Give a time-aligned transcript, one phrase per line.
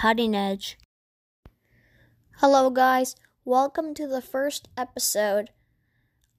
[0.00, 0.78] cutting edge.
[2.36, 3.16] Hello, guys.
[3.44, 5.50] Welcome to the first episode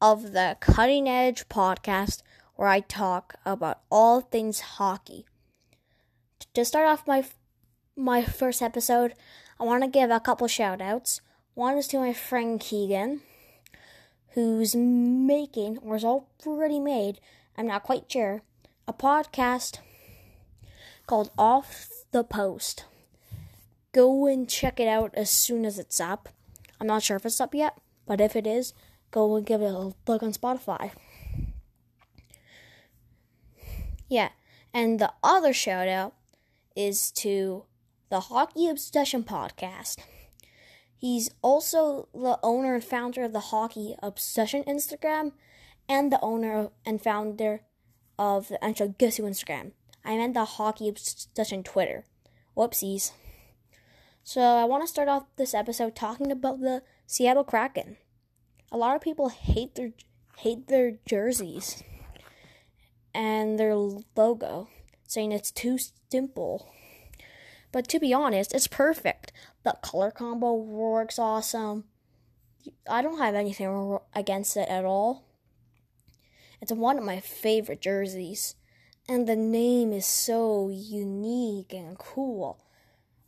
[0.02, 2.22] of the Cutting Edge podcast
[2.56, 5.26] where I talk about all things hockey.
[6.54, 7.26] To start off my
[7.98, 9.14] my first episode,
[9.60, 11.20] I want to give a couple shout outs.
[11.54, 13.20] One is to my friend Keegan,
[14.36, 17.20] who's making, or has already made,
[17.58, 18.42] I'm not quite sure,
[18.88, 19.80] a podcast
[21.08, 22.86] called Off the Post.
[23.92, 26.30] Go and check it out as soon as it's up.
[26.80, 28.74] I'm not sure if it's up yet, but if it is,
[29.12, 30.92] go and give it a look on Spotify.
[34.08, 34.30] Yeah,
[34.74, 36.16] and the other shout out
[36.76, 37.66] is to
[38.10, 39.98] the Hockey Obsession podcast.
[40.98, 45.34] He's also the owner and founder of the Hockey Obsession Instagram
[45.88, 47.62] and the owner and founder
[48.18, 49.72] of the NHL Guess Instagram.
[50.04, 52.06] I meant the Hockey Obsession Twitter.
[52.58, 53.12] Whoopsies.
[54.24, 57.98] So I want to start off this episode talking about the Seattle Kraken.
[58.72, 59.92] A lot of people hate their
[60.38, 61.84] hate their jerseys
[63.14, 64.70] and their logo,
[65.08, 65.78] saying it's too
[66.12, 66.72] simple.
[67.72, 69.32] But to be honest, it's perfect.
[69.64, 71.86] The color combo works awesome.
[72.90, 75.26] I don't have anything against it at all.
[76.62, 78.56] It's one of my favorite jerseys
[79.10, 82.64] and the name is so unique and cool.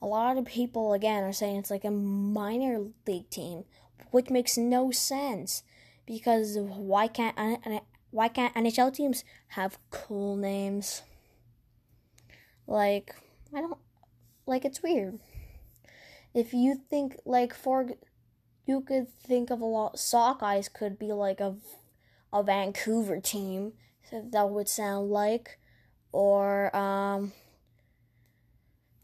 [0.01, 3.65] A lot of people, again, are saying it's like a minor league team,
[4.11, 5.63] which makes no sense
[6.05, 7.37] because why can't
[8.09, 11.03] why can't NHL teams have cool names?
[12.67, 13.15] Like
[13.53, 13.77] I don't
[14.45, 15.19] like it's weird.
[16.33, 17.91] If you think like for
[18.65, 21.55] you could think of a lot Sockeyes could be like a
[22.33, 23.73] a Vancouver team
[24.11, 25.59] that would sound like
[26.11, 27.31] or um,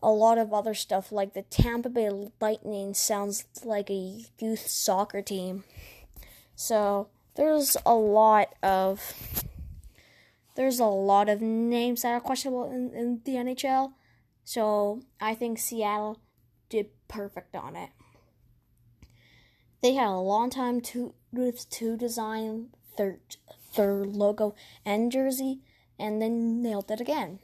[0.08, 5.22] a lot of other stuff like the Tampa Bay Lightning sounds like a youth soccer
[5.22, 5.66] team.
[6.56, 9.14] So there's a lot of
[10.56, 13.92] there's a lot of names that are questionable in, in the NHL.
[14.46, 16.22] So I think Seattle
[16.70, 17.90] did perfect on it.
[19.84, 23.20] They had a long time to to design their
[23.76, 25.60] their logo and jersey
[26.00, 27.40] and then nailed it again.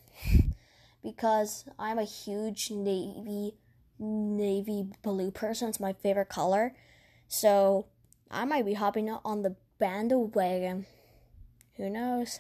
[1.04, 3.56] Because I'm a huge navy
[4.00, 5.70] navy blue person.
[5.70, 6.74] It's my favorite color.
[7.28, 7.88] So
[8.32, 10.86] I might be hopping on the bandwagon.
[11.78, 12.40] Who knows?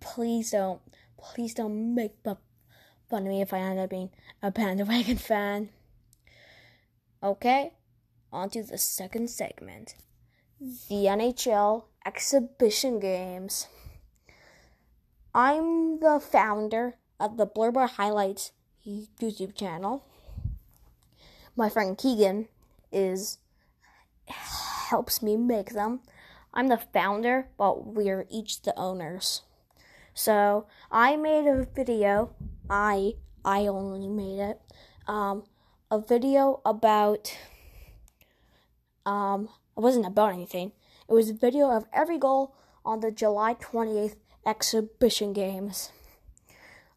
[0.00, 0.80] Please don't
[1.18, 2.12] please don't make
[3.08, 4.10] fun of me if I end up being
[4.42, 5.70] a bandwagon fan.
[7.22, 7.72] Okay,
[8.32, 9.94] on to the second segment.
[10.60, 13.66] The NHL exhibition games.
[15.36, 18.52] I'm the founder of the Blurber Highlights
[18.86, 20.02] YouTube channel.
[21.54, 22.48] My friend Keegan
[22.90, 23.36] is
[24.24, 26.00] helps me make them.
[26.54, 29.42] I'm the founder, but we're each the owners.
[30.14, 32.34] So I made a video.
[32.70, 34.62] I I only made it.
[35.06, 35.44] Um,
[35.90, 37.36] a video about.
[39.04, 40.72] Um, it wasn't about anything.
[41.06, 42.54] It was a video of every goal
[42.86, 45.90] on the July 28th exhibition games.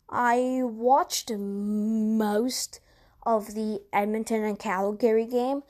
[0.08, 2.80] I watched most
[3.24, 5.64] of the Edmonton and Calgary game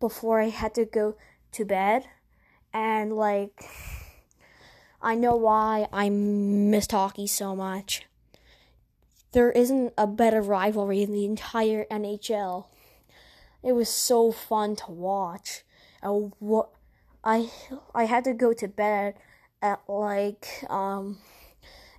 [0.00, 1.16] before I had to go
[1.52, 2.06] to bed.
[2.74, 3.64] And, like,
[5.00, 8.06] I know why I missed hockey so much.
[9.32, 12.66] There isn't a better rivalry in the entire NHL.
[13.62, 15.64] It was so fun to watch.
[16.02, 16.30] I,
[17.24, 17.50] I,
[17.94, 19.14] I had to go to bed
[19.62, 21.18] at like um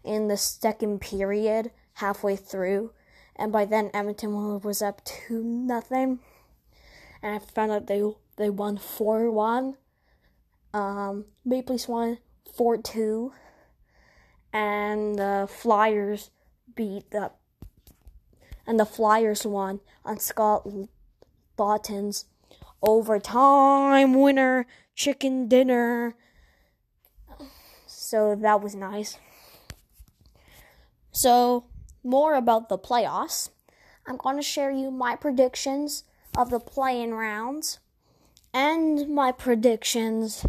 [0.03, 2.91] in the second period halfway through
[3.35, 6.19] and by then Edmonton was up to nothing.
[7.21, 8.03] And I found out they
[8.35, 9.75] they won 4-1
[10.73, 12.17] um Maple Leafs won
[12.57, 13.31] 4-2
[14.51, 16.29] and the Flyers
[16.75, 17.31] beat the
[18.65, 20.67] and the Flyers won on Scott
[21.57, 22.25] Laughton's
[22.81, 26.15] overtime winner chicken dinner
[28.03, 29.17] so that was nice.
[31.11, 31.65] So,
[32.03, 33.49] more about the playoffs.
[34.05, 36.03] I'm going to share you my predictions
[36.37, 37.79] of the play-in rounds
[38.53, 40.45] and my predictions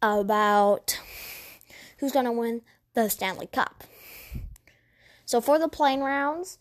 [0.00, 1.00] about
[1.98, 2.62] who's going to win
[2.94, 3.84] the Stanley Cup.
[5.24, 6.58] So for the play-in rounds,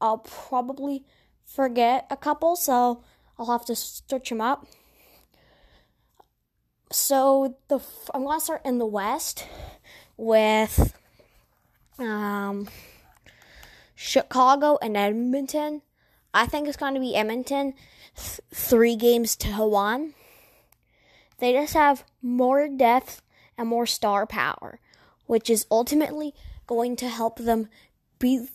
[0.00, 1.04] I'll probably
[1.44, 3.02] forget a couple, so
[3.38, 4.66] I'll have to search them up.
[6.90, 7.80] So the
[8.12, 9.46] I'm gonna start in the West
[10.16, 10.94] with
[11.98, 12.68] um,
[13.94, 15.82] Chicago and Edmonton.
[16.32, 17.74] I think it's going to be Edmonton,
[18.16, 20.14] th- three games to one.
[21.38, 23.22] They just have more depth
[23.58, 24.78] and more star power,
[25.26, 26.34] which is ultimately
[26.66, 27.68] going to help them
[28.18, 28.48] beat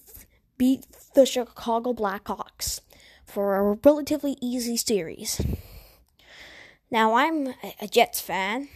[0.57, 2.79] beat the Chicago Blackhawks
[3.25, 5.41] for a relatively easy series.
[6.95, 8.69] Now I'm a Jets fan,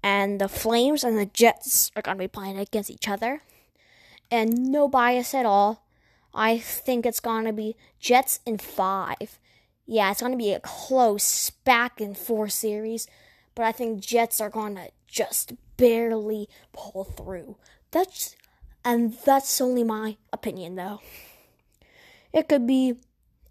[0.00, 3.42] and the Flames and the Jets are going to be playing against each other,
[4.30, 5.88] and no bias at all.
[6.32, 9.40] I think it's going to be Jets in five.
[9.86, 13.08] Yeah, it's going to be a close back and forth series,
[13.56, 17.56] but I think Jets are going to just barely pull through.
[17.90, 18.36] That's
[18.84, 21.00] and that's only my opinion though.
[22.32, 22.94] It could be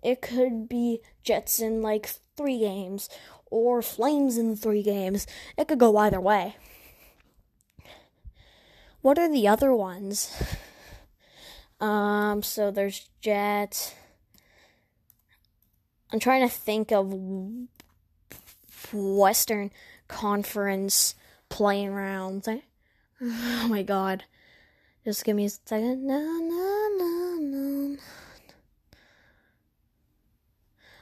[0.01, 3.09] it could be Jets in like 3 games
[3.45, 5.27] or Flames in 3 games.
[5.57, 6.55] It could go either way.
[9.01, 10.31] What are the other ones?
[11.81, 13.93] Um, so there's Jet.
[16.13, 17.13] I'm trying to think of
[18.93, 19.69] Western
[20.07, 21.15] Conference
[21.49, 22.47] play-in rounds.
[23.21, 24.23] Oh my god.
[25.03, 26.07] Just give me a second.
[26.07, 27.97] No, no, no, no.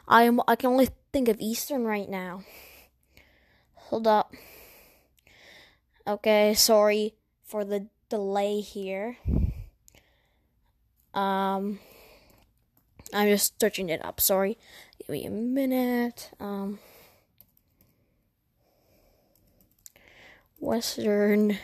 [0.07, 2.43] I am I can only think of Eastern right now.
[3.75, 4.33] Hold up.
[6.07, 9.17] Okay, sorry for the delay here.
[11.13, 11.79] Um,
[13.13, 14.21] I'm just searching it up.
[14.21, 14.57] Sorry.
[14.99, 16.31] Give me a minute.
[16.39, 16.79] Um,
[20.59, 21.57] Western.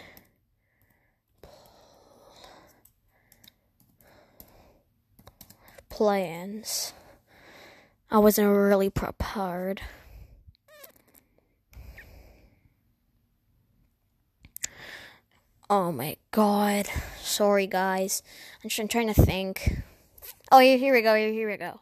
[5.90, 6.94] Plans.
[8.10, 9.82] I wasn't really prepared.
[15.70, 16.88] Oh my god.
[17.22, 18.24] Sorry, guys.
[18.64, 19.84] I'm, just, trying to think.
[20.52, 21.16] Oh, here, we go.
[21.16, 21.82] Here, here we go.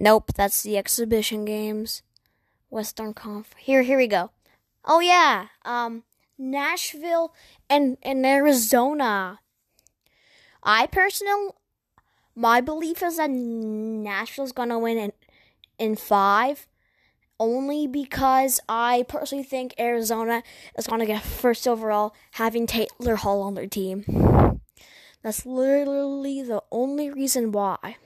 [0.00, 2.02] Nope, that's the exhibition games.
[2.70, 3.54] Western Conf.
[3.58, 4.30] Here, here we go.
[4.84, 6.04] Oh yeah, um,
[6.38, 7.34] Nashville
[7.68, 9.40] and and Arizona.
[10.62, 11.50] I personally,
[12.38, 15.12] my belief is that Nashville's gonna win in
[15.76, 16.68] in five
[17.40, 20.42] only because I personally think Arizona
[20.76, 24.04] is to get first overall, having Taylor Hall on their team.
[25.22, 27.96] That's literally the only reason why.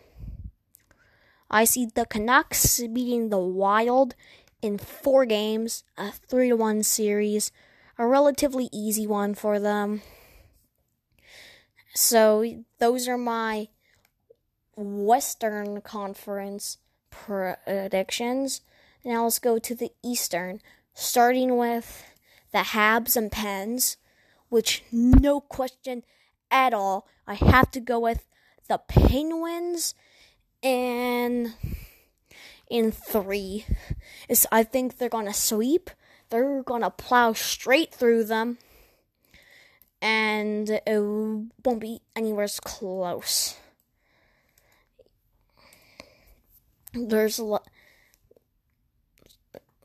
[1.51, 4.15] I see the Canucks beating the Wild
[4.63, 7.53] in four games, a three to one series,
[7.99, 10.01] a relatively easy one for them.
[11.95, 13.69] So, those are my
[14.77, 16.79] Western Conference
[17.11, 18.63] predictions.
[19.05, 20.61] Now let's go to the Eastern,
[20.95, 22.05] starting with
[22.53, 23.97] the Habs and Pens,
[24.49, 26.03] which no question
[26.51, 28.27] at all, I have to go with
[28.69, 29.95] the Penguins
[30.63, 31.55] and
[32.71, 33.67] in three.
[34.29, 35.91] Is I think they're gonna sweep.
[36.29, 38.59] They're gonna plow straight through them,
[40.01, 43.57] and it won't be anywhere close.
[46.95, 47.67] There's a lot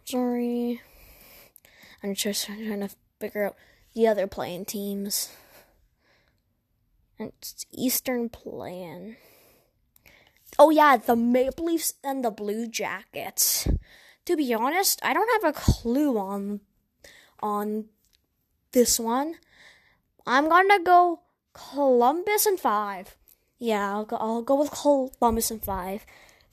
[0.07, 0.81] Sorry.
[2.01, 2.89] I'm just trying to
[3.19, 3.55] figure out
[3.93, 5.35] the other play-in teams.
[7.19, 9.17] It's Eastern play-in.
[10.57, 13.67] Oh yeah, the Maple Leafs and the Blue Jackets.
[14.25, 16.61] To be honest, I don't have a clue on
[17.41, 17.85] on
[18.71, 19.35] this one.
[20.25, 21.21] I'm gonna go
[21.51, 23.17] Columbus and five.
[23.59, 26.05] Yeah, I'll go, I'll go with Columbus and five.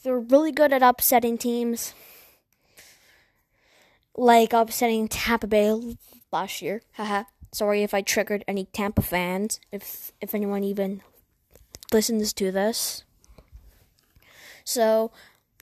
[0.05, 1.95] They're really good at upsetting teams
[4.15, 5.97] like upsetting Tampa Bay
[6.31, 6.83] last year.
[6.93, 7.25] Haha.
[7.53, 9.61] Sorry if I triggered any Tampa fans.
[9.73, 11.01] If if anyone even
[11.91, 13.05] listens to this.
[14.63, 15.11] So,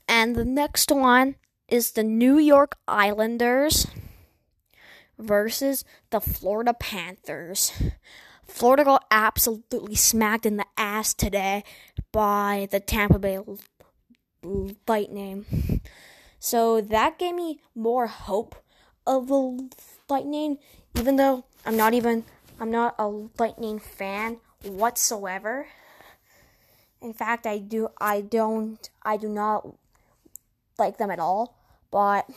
[0.09, 1.37] and the next one
[1.69, 3.87] is the New York Islanders
[5.19, 7.73] versus the Florida Panthers.
[8.47, 11.65] Florida got absolutely smacked in the ass today
[12.13, 13.39] by the Tampa Bay
[14.43, 15.81] Lightning.
[16.39, 18.57] So that gave me more hope
[19.07, 19.71] of the
[20.09, 20.59] Lightning,
[20.99, 22.25] even though I'm not even
[22.61, 23.07] I'm not a
[23.39, 25.67] Lightning fan whatsoever.
[27.01, 29.67] In fact, I do I don't I do not
[30.79, 31.57] like them at all,
[31.91, 32.29] but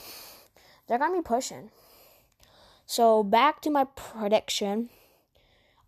[0.87, 1.71] they're to be pushing.
[2.85, 4.89] So back to my prediction.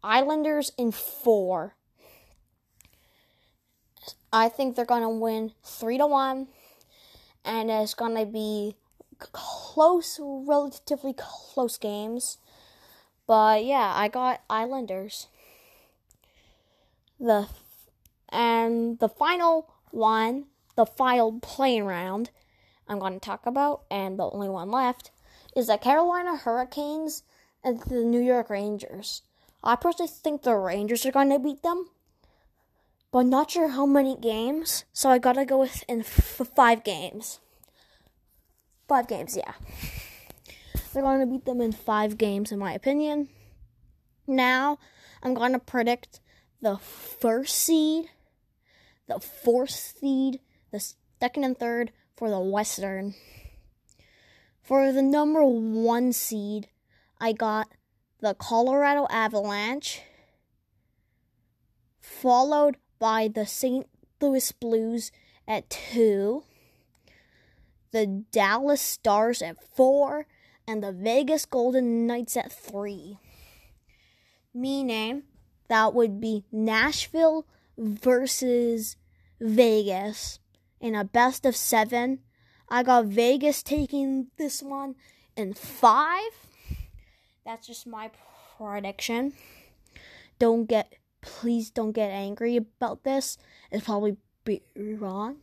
[0.03, 1.75] Islanders in 4.
[4.31, 6.47] I think they're to win 3 to 1
[7.45, 8.75] and it's gonna be
[9.19, 12.37] close, relatively close games.
[13.25, 15.27] But yeah, I got Islanders.
[17.19, 17.47] the
[18.29, 20.45] and the final one,
[20.75, 22.29] the final play-in round
[22.87, 25.11] I'm going to talk about, and the only one left,
[25.55, 27.23] is the Carolina Hurricanes
[27.63, 29.23] and the New York Rangers.
[29.63, 31.89] I personally think the Rangers are going to beat them,
[33.11, 36.83] but I'm not sure how many games, so I gotta go with in f- five
[36.83, 37.39] games.
[38.87, 39.53] Five games, yeah.
[40.93, 43.27] They're going to beat them in five games, in my opinion.
[44.25, 44.79] Now,
[45.21, 46.21] I'm going to predict
[46.61, 48.05] the first seed,
[49.07, 50.39] the fourth seed,
[50.71, 50.79] the
[51.19, 53.13] second and third for the Western.
[54.61, 56.69] For the number one seed,
[57.19, 57.67] I got
[58.21, 60.01] the Colorado Avalanche,
[61.99, 63.87] followed by the St.
[64.21, 65.11] Louis Blues
[65.47, 66.43] at two,
[67.91, 70.27] the Dallas Stars at four,
[70.67, 73.17] and the Vegas Golden Knights at three.
[74.53, 75.23] Meaning
[75.67, 77.45] that would be Nashville
[77.77, 78.97] versus
[79.39, 80.39] Vegas
[80.79, 82.19] in a best of seven.
[82.69, 84.95] I got Vegas taking this one
[85.35, 86.31] in five.
[87.45, 88.11] That's just my
[88.57, 89.33] prediction.
[90.39, 93.37] Don't get, please don't get angry about this.
[93.71, 95.37] It's probably be wrong.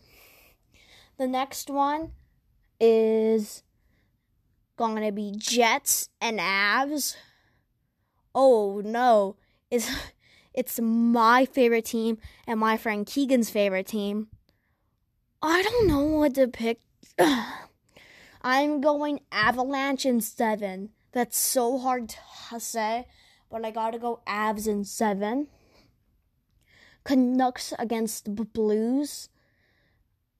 [1.18, 2.12] The next one
[2.80, 3.62] is
[4.78, 7.16] to be Jets and Avs.
[8.34, 9.36] Oh no,
[9.70, 9.90] it's
[10.54, 14.28] it's my favorite team and my friend Keegan's favorite team.
[15.42, 16.80] I don't know what to pick.
[18.42, 20.90] I'm going Avalanche in seven.
[21.12, 22.08] That's so hard
[22.50, 23.06] to say,
[23.50, 25.48] but I gotta go Avs in seven.
[27.04, 29.28] Canucks against the Blues.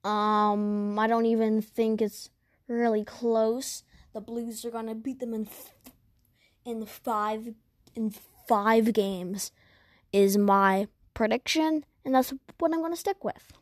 [0.03, 2.31] Um, I don't even think it's
[2.69, 3.85] really close.
[4.13, 5.49] The Blues are gonna beat them in
[6.65, 7.55] in five
[7.95, 8.13] in
[8.49, 9.53] five games.
[10.13, 13.53] Is my prediction, and that's what I'm gonna stick with.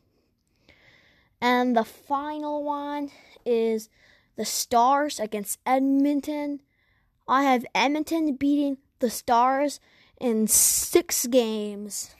[1.41, 3.11] And the final one
[3.45, 3.89] is
[4.37, 6.61] the Stars against Edmonton.
[7.27, 9.81] I have Edmonton beating the Stars
[10.21, 12.15] in six games.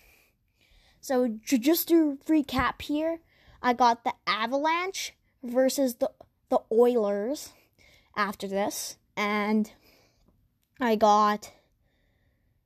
[1.03, 3.19] So just to recap here,
[3.61, 6.11] I got the Avalanche versus the
[6.49, 7.53] the Oilers
[8.17, 9.71] after this, and
[10.81, 11.53] I got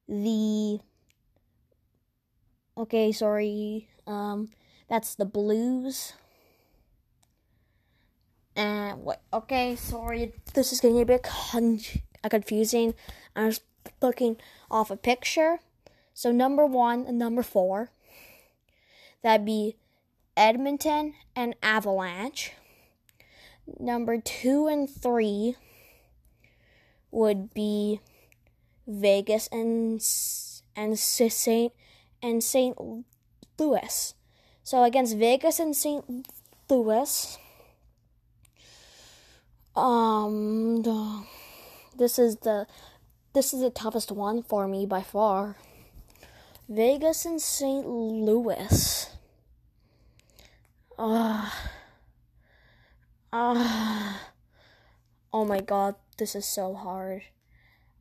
[0.09, 0.79] the
[2.77, 4.51] okay, sorry, um,
[4.89, 6.13] that's the Blues
[8.57, 9.23] and what?
[9.33, 11.81] Okay, sorry, this is getting a bit con-
[12.29, 12.95] confusing.
[13.37, 13.61] I was
[14.01, 14.37] looking
[14.71, 15.61] off a picture.
[16.15, 17.91] So number one and number four,
[19.23, 19.77] that'd be
[20.37, 22.53] Edmonton and Avalanche.
[23.79, 25.57] Number two and three
[27.11, 28.01] would be
[28.87, 30.01] Vegas and
[30.77, 31.73] and Saint
[32.23, 32.77] and Saint
[33.59, 34.15] Louis.
[34.63, 36.29] So against Vegas and Saint
[36.69, 37.39] Louis
[39.77, 40.83] um,
[41.97, 42.67] this is the
[43.35, 45.57] this is the toughest one for me by far.
[46.69, 47.87] Vegas and St.
[47.87, 49.09] Louis.
[50.99, 51.71] Ah.
[53.31, 53.55] Uh, ah.
[53.55, 54.19] Uh,
[55.33, 57.23] oh my god, this is so hard.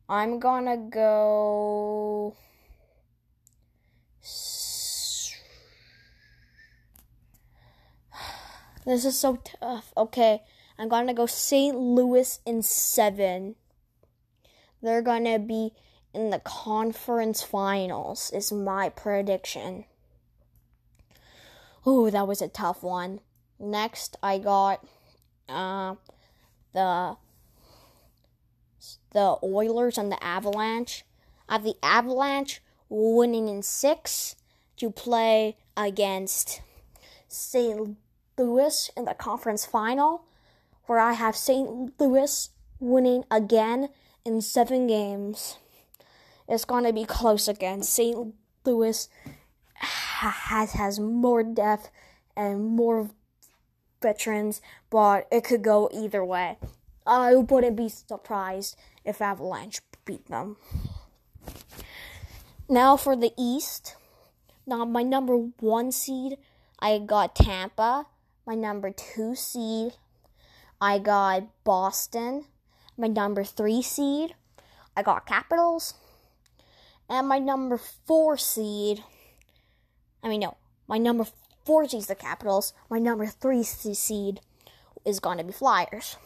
[0.09, 2.35] I'm gonna go.
[8.85, 9.91] This is so tough.
[9.97, 10.43] Okay.
[10.77, 11.77] I'm gonna go St.
[11.77, 13.55] Louis in seven.
[14.81, 15.73] They're gonna be
[16.15, 19.85] in the conference finals, is my prediction.
[21.87, 23.19] Ooh, that was a tough one.
[23.59, 24.85] Next, I got
[25.47, 25.95] uh,
[26.73, 27.17] the
[29.11, 31.05] the Oilers and the Avalanche.
[31.47, 34.35] I have the Avalanche winning in six
[34.77, 36.61] to play against
[37.27, 37.97] St.
[38.37, 40.25] Louis in the conference final
[40.85, 41.99] where I have St.
[41.99, 43.89] Louis winning again
[44.23, 45.57] in seven games.
[46.47, 47.81] It's going to be close again.
[47.83, 48.33] St.
[48.65, 49.09] Louis
[49.75, 51.89] has has more depth
[52.35, 53.09] and more
[54.01, 56.57] veterans, but it could go either way.
[57.05, 60.57] I wouldn't be surprised if Avalanche beat them.
[62.67, 63.95] Now for the East.
[64.65, 66.37] Now my number one seed,
[66.79, 68.07] I got Tampa.
[68.47, 69.93] My number two seed,
[70.79, 72.45] I got Boston,
[72.95, 74.35] my number three seed.
[74.95, 75.95] I got Capitals.
[77.09, 79.03] And my number four seed,
[80.23, 80.57] I mean, no,
[80.87, 81.25] my number
[81.65, 82.73] four seed is the Capitals.
[82.89, 84.41] My number three seed
[85.05, 86.17] is going to be Flyers.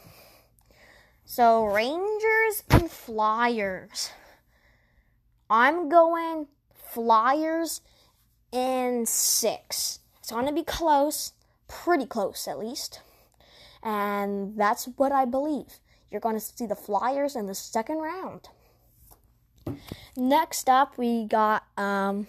[1.25, 4.11] So, Rangers and Flyers.
[5.49, 7.81] I'm going Flyers
[8.51, 9.99] in six.
[10.19, 11.33] It's going to be close,
[11.67, 13.01] pretty close at least.
[13.83, 15.79] And that's what I believe.
[16.09, 18.49] You're going to see the Flyers in the second round.
[20.15, 22.27] Next up, we got um,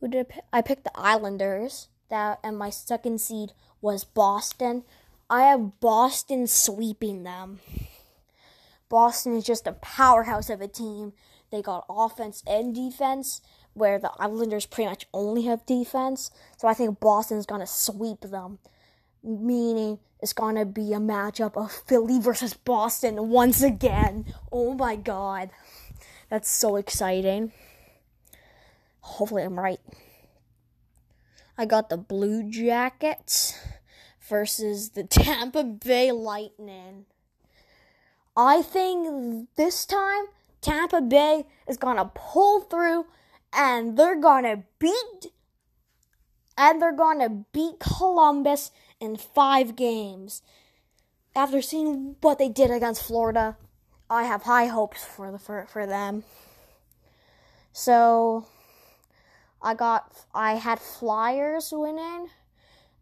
[0.00, 0.44] who did I pick?
[0.52, 1.88] I picked the Islanders.
[2.10, 4.84] That and my second seed was Boston.
[5.30, 7.60] I have Boston sweeping them.
[8.88, 11.14] Boston is just a powerhouse of a team.
[11.50, 13.40] They got offense and defense,
[13.72, 16.30] where the Islanders pretty much only have defense.
[16.58, 18.58] So I think Boston's gonna sweep them,
[19.22, 24.32] meaning it's gonna be a matchup of Philly versus Boston once again.
[24.50, 25.50] Oh my god,
[26.28, 27.52] that's so exciting.
[29.00, 29.80] Hopefully, I'm right.
[31.58, 33.58] I got the Blue Jackets
[34.28, 37.06] versus the Tampa Bay Lightning.
[38.36, 40.24] I think this time
[40.60, 43.06] Tampa Bay is to pull through
[43.52, 45.32] and they're to beat
[46.56, 48.70] and they're to beat Columbus
[49.02, 50.42] in 5 games.
[51.34, 53.56] After seeing what they did against Florida,
[54.08, 56.24] I have high hopes for the for, for them.
[57.72, 58.46] So
[59.60, 62.28] I got I had Flyers winning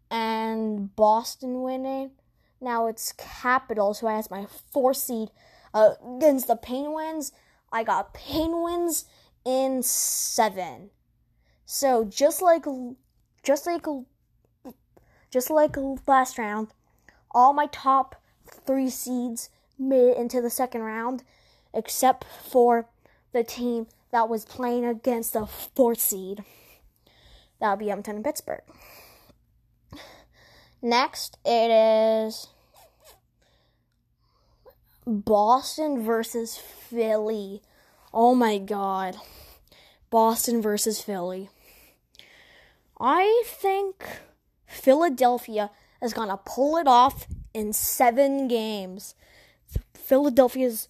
[0.09, 2.11] and Boston winning.
[2.59, 5.29] Now it's Capitals who has my four seed
[5.73, 7.33] uh, against the Penguins.
[7.71, 9.05] I got Penguins
[9.43, 10.89] in seven.
[11.65, 12.65] So just like
[13.43, 13.85] just like
[15.31, 16.67] just like last round,
[17.31, 21.23] all my top three seeds made it into the second round,
[21.73, 22.87] except for
[23.31, 26.43] the team that was playing against the fourth seed.
[27.59, 28.63] That would be Edmonton and Pittsburgh.
[30.81, 32.47] Next, it is
[35.05, 37.61] Boston versus Philly.
[38.13, 39.15] Oh my god.
[40.09, 41.49] Boston versus Philly.
[42.99, 44.05] I think
[44.71, 45.69] Philadelphia
[46.01, 49.15] is going to pull it off in seven games.
[49.93, 50.89] Philadelphia's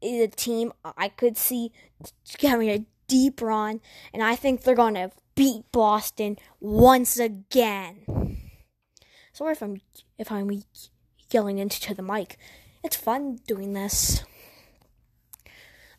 [0.00, 1.72] is a team I could see
[2.40, 3.80] having a deep run,
[4.12, 8.38] and I think they're going to beat Boston once again.
[9.32, 9.80] Sorry if I'm
[10.18, 10.62] if I'm
[11.30, 12.38] yelling into the mic.
[12.82, 14.24] It's fun doing this.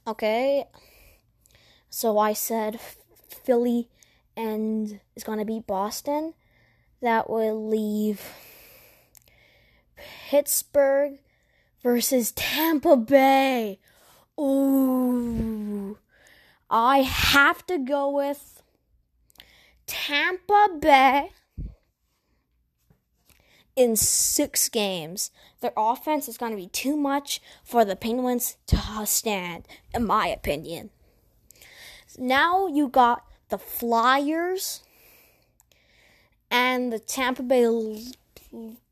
[0.07, 0.65] Okay.
[1.89, 2.79] So I said
[3.29, 3.89] Philly
[4.35, 6.33] and is going to beat Boston.
[7.01, 8.21] That will leave
[10.29, 11.19] Pittsburgh
[11.83, 13.79] versus Tampa Bay.
[14.39, 15.97] Ooh.
[16.69, 18.61] I have to go with
[19.85, 21.31] Tampa Bay
[23.75, 25.31] in six games.
[25.61, 30.27] Their offense is going to be too much for the Penguins to stand, in my
[30.27, 30.89] opinion.
[32.17, 34.83] Now you got the Flyers
[36.49, 37.67] and the Tampa Bay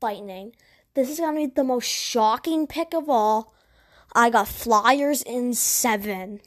[0.00, 0.54] Lightning.
[0.94, 3.54] This is going to be the most shocking pick of all.
[4.14, 6.40] I got Flyers in seven.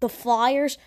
[0.00, 0.78] The Flyers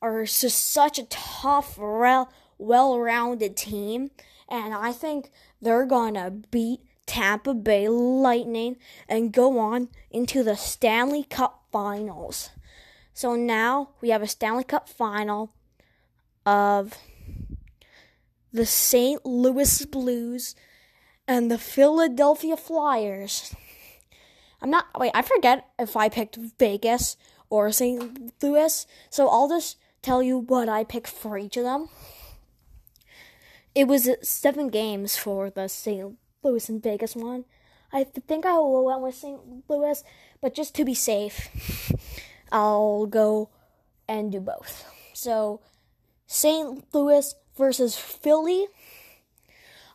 [0.00, 4.10] are just such a tough, well rounded team,
[4.48, 8.76] and I think they're going to beat Tampa Bay Lightning
[9.08, 12.50] and go on into the Stanley Cup Finals.
[13.12, 15.52] So now we have a Stanley Cup Final
[16.46, 16.96] of
[18.52, 19.24] the St.
[19.24, 20.54] Louis Blues
[21.26, 23.54] and the Philadelphia Flyers.
[24.60, 27.16] I'm not, wait, I forget if I picked Vegas
[27.48, 28.32] or St.
[28.42, 31.88] Louis, so I'll just tell you what I picked for each of them.
[33.74, 36.16] It was seven games for the St.
[36.42, 37.44] Louis and Vegas one.
[37.92, 39.40] I think I went with St.
[39.68, 40.02] Louis,
[40.40, 41.92] but just to be safe,
[42.52, 43.50] I'll go
[44.08, 44.84] and do both.
[45.12, 45.60] So,
[46.26, 46.84] St.
[46.92, 48.66] Louis versus Philly.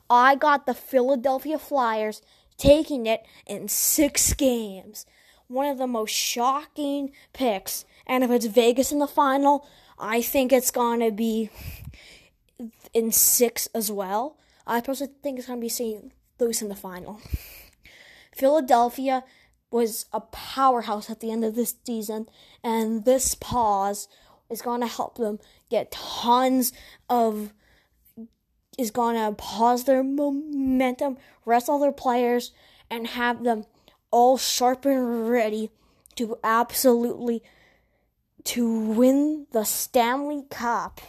[0.07, 2.21] I got the Philadelphia Flyers
[2.57, 5.07] taking it in six games.
[5.47, 7.83] One of the most shocking picks.
[8.05, 11.49] And if it's Vegas in the final, I think it's going to be
[12.93, 14.37] in six as well.
[14.67, 16.11] I personally think it's going to be St.
[16.39, 17.19] Louis in the final.
[18.31, 19.23] Philadelphia
[19.71, 22.27] was a powerhouse at the end of this season,
[22.63, 24.07] and this pause
[24.51, 26.73] is going to help them get tons
[27.09, 27.53] of.
[28.77, 32.51] is to pause their momentum, rest all their players,
[32.89, 33.65] and have them
[34.11, 35.71] all sharp and ready
[36.15, 37.41] to absolutely
[38.45, 41.01] to win the Stanley Cup.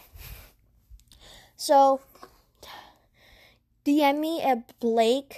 [1.55, 2.01] So
[3.85, 5.33] DM me at blake.t.j.f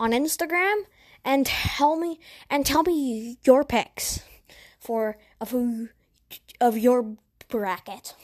[0.00, 0.82] on Instagram
[1.24, 4.20] and tell me and tell me your picks
[4.82, 5.88] for of who
[6.60, 7.16] of your
[7.48, 8.14] bracket?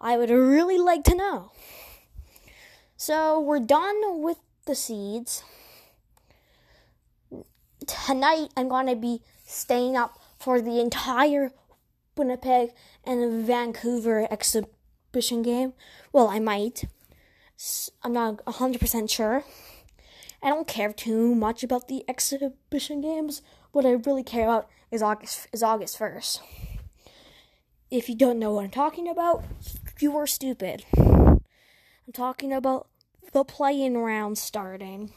[0.00, 1.50] I would really like to know.
[2.96, 5.42] So we're done with the seeds.
[7.86, 11.52] Tonight I'm going to be staying up for the entire
[12.16, 12.70] Winnipeg
[13.04, 15.72] and Vancouver exhibition game.
[16.12, 16.84] Well, I might.
[18.02, 19.44] I'm not 100% sure.
[20.42, 23.40] I don't care too much about the exhibition games.
[23.72, 26.40] What I really care about is August is August 1st.
[27.90, 29.44] If you don't know what I'm talking about,
[29.98, 30.84] you are stupid.
[30.96, 32.86] I'm talking about
[33.32, 35.12] the play-in round starting.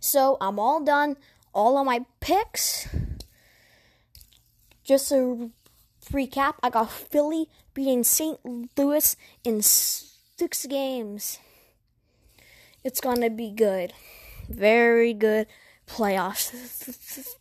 [0.00, 1.16] So I'm all done.
[1.52, 2.88] All of my picks.
[4.82, 5.52] Just to
[6.10, 8.38] recap, I got Philly beating St.
[8.78, 11.38] Louis in six games.
[12.82, 13.92] It's gonna be good.
[14.48, 15.46] Very good
[15.86, 17.36] playoffs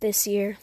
[0.00, 0.58] this year.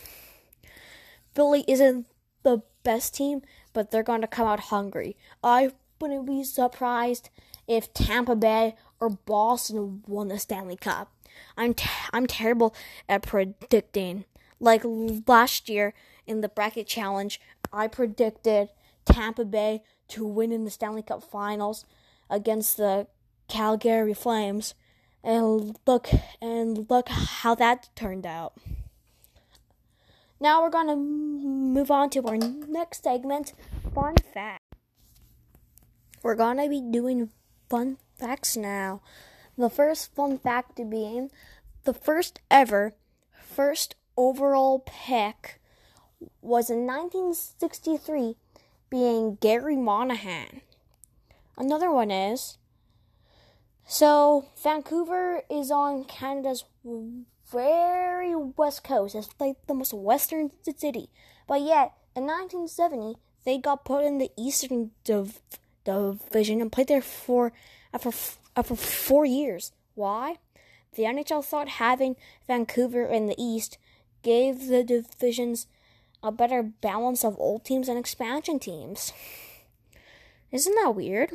[1.34, 2.08] Philly isn't
[2.44, 3.42] the best team,
[3.74, 5.18] but they're going to come out hungry.
[5.44, 7.30] I wouldn't be surprised
[7.68, 11.12] if Tampa Bay or Boston won the Stanley Cup.
[11.58, 12.76] I'm t- I'm terrible
[13.10, 14.26] at predicting.
[14.60, 15.94] Like last year
[16.28, 17.42] in the bracket challenge,
[17.72, 18.70] I predicted
[19.06, 21.86] Tampa Bay to win in the Stanley Cup Finals
[22.30, 23.08] against the
[23.48, 24.74] Calgary Flames,
[25.24, 26.10] and look
[26.42, 28.54] and look how that turned out.
[30.44, 33.54] Now we're going to move on to our next segment,
[33.96, 34.62] fun fact.
[36.22, 37.30] We're going to be doing
[37.70, 39.02] fun facts now.
[39.58, 41.32] The first fun fact being
[41.86, 42.94] the first ever
[43.42, 45.62] first overall pick
[46.42, 48.36] was in 1963
[48.90, 50.60] being Gary Monahan.
[51.56, 52.58] Another one is
[53.88, 56.66] so Vancouver is on Canada's
[57.54, 59.16] very west coast.
[59.16, 61.10] It's like the most western city.
[61.48, 65.40] But yet, in 1970, they got put in the Eastern div-
[65.86, 67.52] Division and played there for
[67.94, 69.74] uh, for four years.
[69.96, 70.38] Why?
[70.96, 72.16] The NHL thought having
[72.48, 73.78] Vancouver in the East
[74.22, 75.68] gave the divisions
[76.24, 79.12] a better balance of old teams and expansion teams.
[80.52, 81.32] Isn't that weird?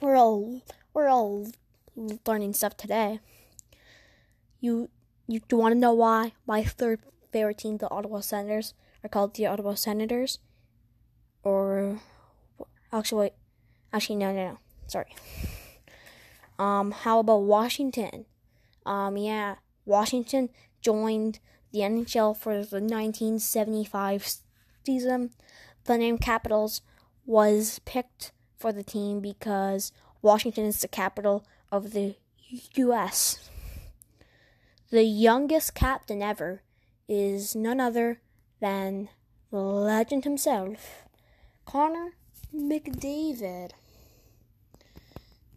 [0.00, 0.62] We're all
[0.94, 1.48] we're all
[2.26, 3.20] learning stuff today.
[4.60, 4.88] You
[5.32, 7.00] you want to know why my third
[7.32, 10.38] favorite team, the Ottawa Senators, are called the Ottawa Senators?
[11.42, 12.00] Or
[12.92, 13.30] actually,
[13.92, 14.58] actually no, no, no.
[14.86, 15.14] Sorry.
[16.58, 18.26] Um, how about Washington?
[18.84, 21.40] Um, yeah, Washington joined
[21.72, 24.36] the NHL for the 1975
[24.84, 25.30] season.
[25.84, 26.82] The name Capitals
[27.24, 32.16] was picked for the team because Washington is the capital of the
[32.74, 33.50] U.S.
[34.92, 36.60] The youngest captain ever
[37.08, 38.20] is none other
[38.60, 39.08] than
[39.50, 41.06] the legend himself,
[41.64, 42.10] Connor
[42.54, 43.70] McDavid.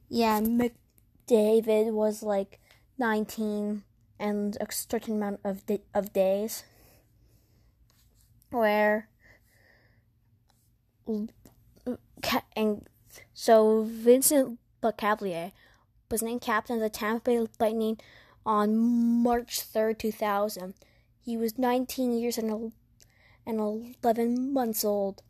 [0.08, 2.62] Yeah, McDavid was like
[2.98, 3.84] 19
[4.18, 6.64] and a certain amount of di- of days
[8.52, 9.10] where
[12.56, 12.88] and
[13.34, 15.52] so Vincent Lecavalier
[16.10, 18.00] was named captain of the Tampa Bay Lightning
[18.46, 18.78] on
[19.24, 20.74] March 3rd, 2000.
[21.24, 22.72] He was 19 years and,
[23.46, 23.60] and
[24.04, 25.22] 11 months old.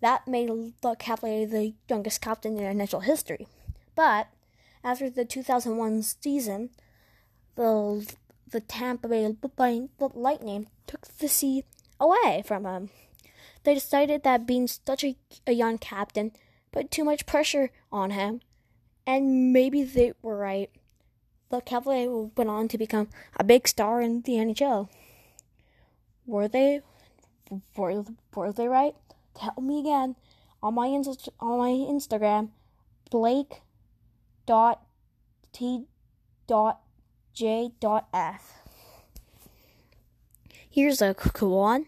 [0.00, 3.46] That made Lecavalier the youngest captain in NHL history.
[3.94, 4.28] But
[4.82, 6.70] after the 2001 season,
[7.56, 8.14] the
[8.50, 9.28] the Tampa Bay
[10.14, 11.64] Lightning took the seat
[11.98, 12.90] away from him.
[13.64, 16.32] They decided that being such a, a young captain
[16.70, 18.42] put too much pressure on him,
[19.06, 20.70] and maybe they were right.
[21.50, 24.88] Lecavalier went on to become a big star in the NHL.
[26.26, 26.80] Were they?
[27.76, 28.04] Were,
[28.34, 28.94] were they right?
[29.34, 30.16] Tell me again
[30.62, 32.48] on my inst- on my Instagram,
[33.10, 33.60] Blake
[34.46, 34.82] dot
[35.52, 35.86] T
[36.46, 36.80] dot
[37.34, 38.54] J dot F.
[40.70, 41.86] Here's a cool one.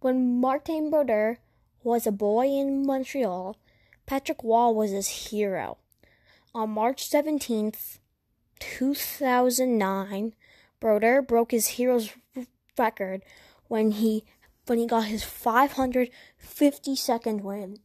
[0.00, 1.38] When Martin Brodeur
[1.82, 3.56] was a boy in Montreal,
[4.06, 5.78] Patrick Roy was his hero.
[6.54, 7.98] On March 17th,
[8.62, 10.34] 2009,
[10.80, 12.10] Brodeur broke his hero's
[12.78, 13.22] record
[13.68, 14.24] when he
[14.66, 17.78] when he got his 552nd win.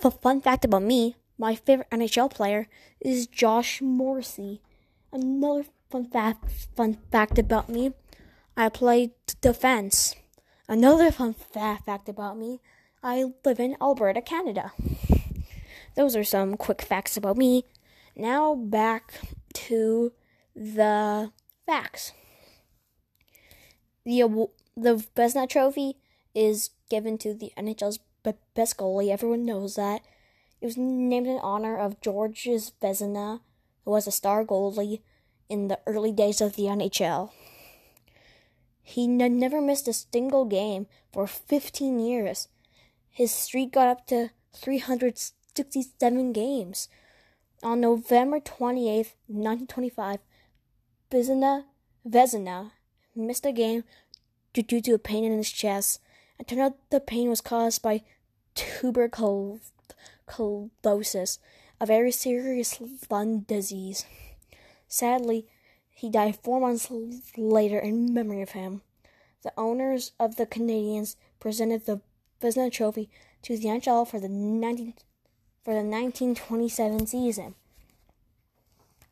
[0.00, 2.66] The fun fact about me, my favorite NHL player
[3.00, 4.60] is Josh Morrissey.
[5.12, 7.92] Another fun fact fun fact about me,
[8.56, 10.14] I play defense.
[10.68, 12.60] Another fun fa- fact about me,
[13.02, 14.72] I live in Alberta, Canada.
[15.94, 17.64] Those are some quick facts about me.
[18.18, 19.14] Now back
[19.54, 20.12] to
[20.54, 21.30] the
[21.66, 22.12] facts.
[24.04, 25.98] the the Vezina Trophy
[26.34, 28.00] is given to the NHL's
[28.54, 29.10] best goalie.
[29.10, 30.02] Everyone knows that.
[30.60, 33.40] It was named in honor of Georges Vezina,
[33.84, 35.02] who was a star goalie
[35.48, 37.30] in the early days of the NHL.
[38.82, 42.48] He n- never missed a single game for 15 years.
[43.10, 46.88] His streak got up to 367 games.
[47.62, 50.20] On November 28, 1925,
[51.10, 51.64] Vezina,
[52.08, 52.70] Vezina
[53.16, 53.82] missed a game
[54.52, 56.00] due to a pain in his chest.
[56.38, 58.04] It turned out the pain was caused by
[58.54, 59.60] tuberculosis,
[61.80, 64.04] a very serious lung disease.
[64.86, 65.48] Sadly,
[65.90, 66.88] he died four months
[67.36, 68.82] later in memory of him.
[69.42, 72.00] The owners of the Canadiens presented the
[72.40, 73.10] Vezina Trophy
[73.42, 74.94] to the NHL for the 19,
[75.68, 77.54] for the 1927 season.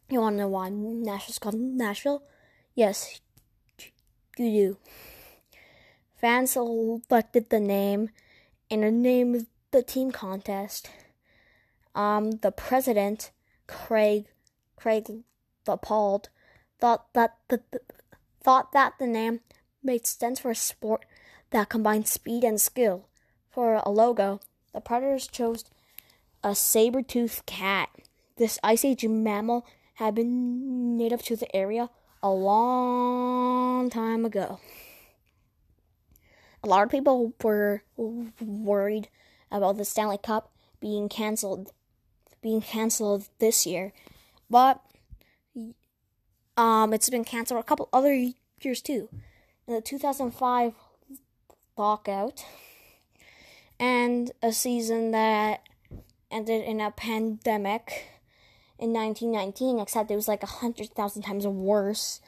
[0.08, 2.22] You want to know why Nashville's called Nashville?
[2.74, 3.20] Yes,
[4.38, 4.78] you do.
[6.18, 8.08] Fans selected the name
[8.70, 10.88] in the name of the team contest.
[11.94, 13.32] Um, the president,
[13.66, 14.24] Craig
[14.76, 15.10] Craig
[15.66, 16.30] Leopold,
[16.80, 17.80] thought that the, the
[18.42, 19.40] thought that the name
[19.82, 21.04] made sense for a sport
[21.50, 23.08] that combined speed and skill.
[23.50, 24.40] For a logo,
[24.72, 25.62] the Predators chose
[26.46, 27.88] a saber-toothed cat.
[28.36, 31.90] This ice age mammal had been native to the area
[32.22, 34.60] a long time ago.
[36.62, 39.08] A lot of people were worried
[39.50, 41.72] about the Stanley Cup being canceled
[42.42, 43.92] being canceled this year.
[44.48, 44.80] But
[46.56, 48.14] um it's been canceled a couple other
[48.60, 49.08] years too.
[49.66, 50.74] In the 2005
[51.76, 52.44] lockout
[53.80, 55.62] and a season that
[56.30, 58.10] ended in a pandemic
[58.78, 62.20] in 1919, except it was like a hundred thousand times worse.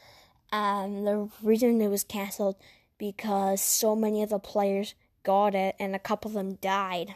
[0.51, 2.57] Um, the reason it was canceled
[2.97, 7.15] because so many of the players got it and a couple of them died.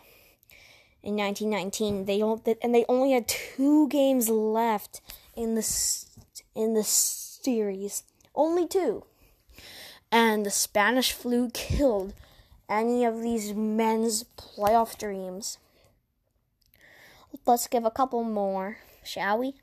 [1.03, 5.01] In 1919, they don't, and they only had two games left
[5.35, 6.05] in the
[6.55, 9.05] in the series, only two.
[10.12, 12.12] And the Spanish flu killed
[12.68, 15.59] any of these men's playoff dreams.
[17.44, 19.55] Let's give a couple more shall we?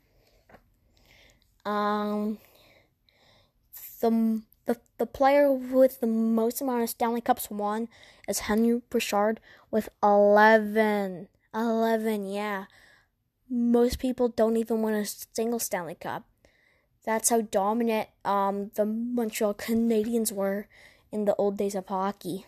[1.64, 2.38] Um,
[4.00, 7.88] the the the player with the most amount of Stanley Cups won
[8.28, 9.40] is Henry Bouchard
[9.70, 11.28] with eleven.
[11.54, 12.66] Eleven, yeah.
[13.48, 16.24] Most people don't even win a single Stanley Cup.
[17.04, 20.68] That's how dominant um the Montreal Canadiens were
[21.10, 22.46] in the old days of hockey.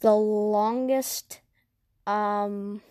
[0.00, 1.40] The longest
[2.06, 2.82] um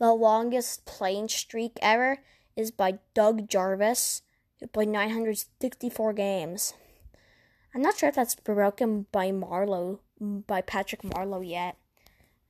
[0.00, 2.18] the longest playing streak ever
[2.56, 4.22] is by Doug Jarvis,
[4.58, 6.72] who played 964 games.
[7.74, 11.76] I'm not sure if that's broken by Marleau, by Patrick Marleau yet.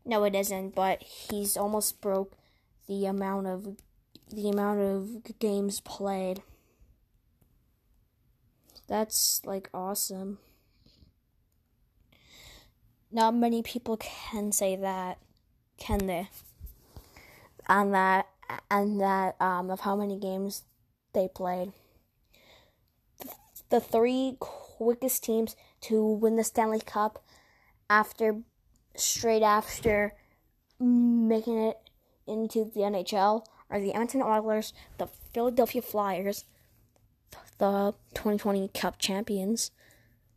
[0.06, 2.36] No, it isn't, but he's almost broke
[2.88, 3.76] the amount of
[4.30, 6.42] the amount of games played.
[8.86, 10.38] That's like awesome.
[13.10, 15.18] Not many people can say that,
[15.78, 16.28] can they?
[17.70, 18.26] And that
[18.70, 20.64] and that um, of how many games
[21.14, 21.72] they played.
[23.70, 27.24] The three quickest teams to win the Stanley Cup
[27.88, 28.40] after
[28.96, 30.14] straight after
[30.80, 31.78] making it
[32.26, 36.44] into the NHL are the Edmonton Oilers, the Philadelphia Flyers,
[37.58, 39.70] the 2020 Cup champions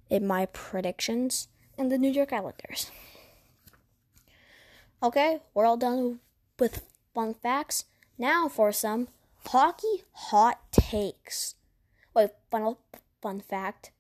[0.09, 1.47] in my predictions,
[1.79, 2.91] and the New York Islanders.
[5.01, 6.19] Okay, we're all done
[6.59, 7.85] with fun facts.
[8.17, 9.07] Now for some
[9.45, 11.55] hockey hot takes.
[12.13, 12.75] Wait, fun
[13.21, 13.91] fun fact.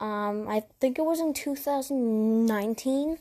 [0.00, 3.18] Um, I think it was in 2019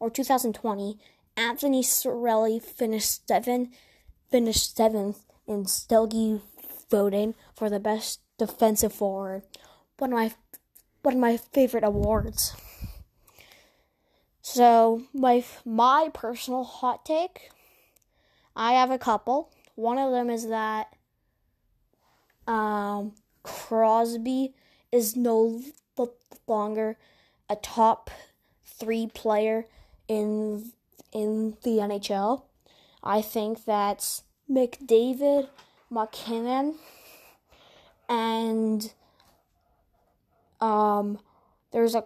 [0.00, 0.98] or 2020.
[1.36, 3.70] Anthony Cirelli finished seventh,
[4.30, 6.42] finished seventh in Selke
[6.90, 9.42] voting for the best defensive forward.
[9.98, 10.32] One of my
[11.02, 12.54] one of my favorite awards.
[14.42, 17.50] So my my personal hot take
[18.54, 19.50] I have a couple.
[19.74, 20.94] One of them is that
[22.46, 23.12] um,
[23.42, 24.54] Crosby
[24.90, 25.62] is no
[26.46, 26.96] longer
[27.48, 28.10] a top
[28.64, 29.66] three player
[30.08, 30.72] in
[31.12, 32.42] in the NHL.
[33.02, 35.48] I think that's McDavid,
[35.90, 36.76] MacKinnon,
[38.08, 38.92] and
[40.60, 41.18] um,
[41.72, 42.04] there's a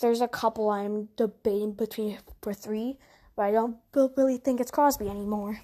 [0.00, 2.98] there's a couple I'm debating between for three,
[3.36, 5.60] but I don't really think it's Crosby anymore.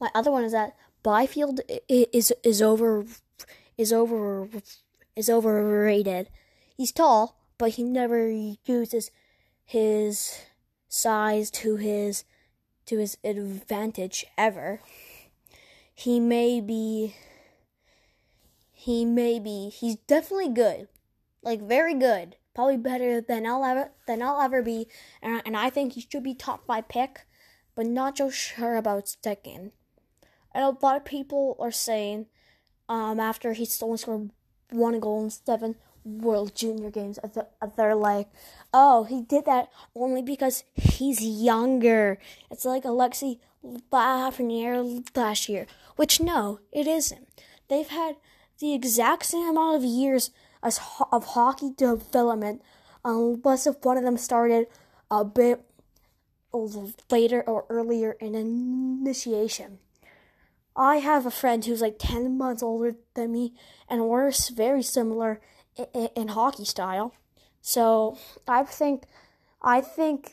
[0.00, 3.04] My other one is that Byfield is is over
[3.76, 4.48] is over
[5.16, 6.28] is overrated.
[6.76, 9.10] He's tall, but he never uses
[9.64, 10.40] his
[10.88, 12.24] size to his
[12.86, 14.80] to his advantage ever.
[15.94, 17.14] He may be
[18.72, 20.88] he may be he's definitely good.
[21.42, 22.36] Like very good.
[22.54, 24.88] Probably better than I'll ever than I'll ever be
[25.22, 27.26] and, and I think he should be top 5 pick,
[27.74, 29.72] but not so sure about second.
[30.52, 32.26] And a lot of people are saying
[32.88, 34.30] um after he's only scored
[34.70, 37.18] one goal in seven World Junior Games.
[37.76, 38.28] They're like,
[38.72, 42.18] oh, he did that only because he's younger.
[42.50, 43.38] It's like Alexi
[43.92, 47.28] Lafreniere last year, which no, it isn't.
[47.68, 48.16] They've had
[48.58, 50.30] the exact same amount of years
[50.62, 52.62] as ho- of hockey development,
[53.04, 54.66] unless if one of them started
[55.10, 55.64] a bit
[57.10, 59.78] later or earlier in initiation.
[60.76, 63.54] I have a friend who's like 10 months older than me,
[63.88, 65.40] and we're very similar
[65.76, 67.14] in, in hockey style.
[67.60, 68.18] So
[68.48, 69.04] I think,
[69.62, 70.32] I think,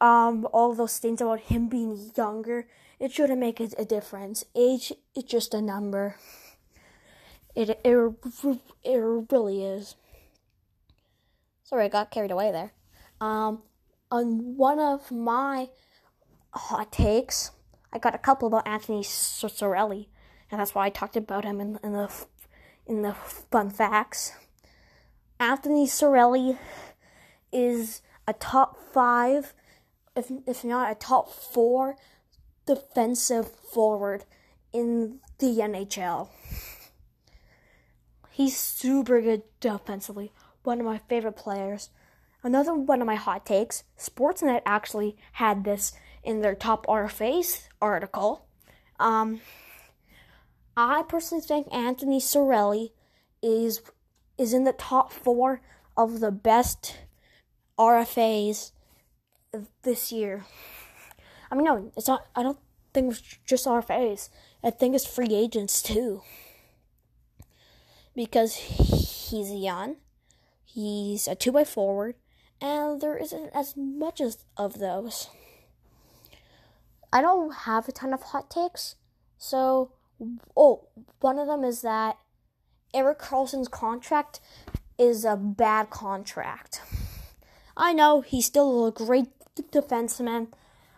[0.00, 2.66] um, all those things about him being younger,
[3.00, 4.44] it shouldn't make a, a difference.
[4.54, 6.16] Age is just a number.
[7.58, 8.14] It, it,
[8.84, 8.96] it
[9.32, 9.96] really is.
[11.64, 12.70] Sorry, I got carried away there.
[13.20, 13.62] Um,
[14.12, 15.70] on one of my
[16.54, 17.50] hot takes,
[17.92, 20.06] I got a couple about Anthony Cirelli,
[20.52, 22.08] and that's why I talked about him in, in the
[22.86, 24.34] in the fun facts.
[25.40, 26.58] Anthony Cirelli
[27.52, 29.52] is a top five,
[30.14, 31.96] if if not a top four,
[32.66, 34.26] defensive forward
[34.72, 36.28] in the NHL.
[38.38, 40.30] He's super good defensively.
[40.62, 41.90] One of my favorite players.
[42.44, 43.82] Another one of my hot takes.
[43.98, 48.46] Sportsnet actually had this in their top RFAs article.
[49.00, 49.40] Um,
[50.76, 52.92] I personally think Anthony Cirelli
[53.42, 53.82] is
[54.38, 55.60] is in the top four
[55.96, 56.96] of the best
[57.76, 58.70] RFAs
[59.82, 60.44] this year.
[61.50, 62.28] I mean, no, it's not.
[62.36, 62.60] I don't
[62.94, 64.28] think it's just RFAs.
[64.62, 66.22] I think it's free agents too.
[68.18, 69.94] Because he's young,
[70.64, 72.16] he's a two by forward,
[72.60, 75.28] and there isn't as much as of those.
[77.12, 78.96] I don't have a ton of hot takes,
[79.38, 79.92] so
[80.56, 80.88] oh,
[81.20, 82.18] one of them is that
[82.92, 84.40] Erik Karlsson's contract
[84.98, 86.80] is a bad contract.
[87.76, 90.48] I know he's still a great defenseman,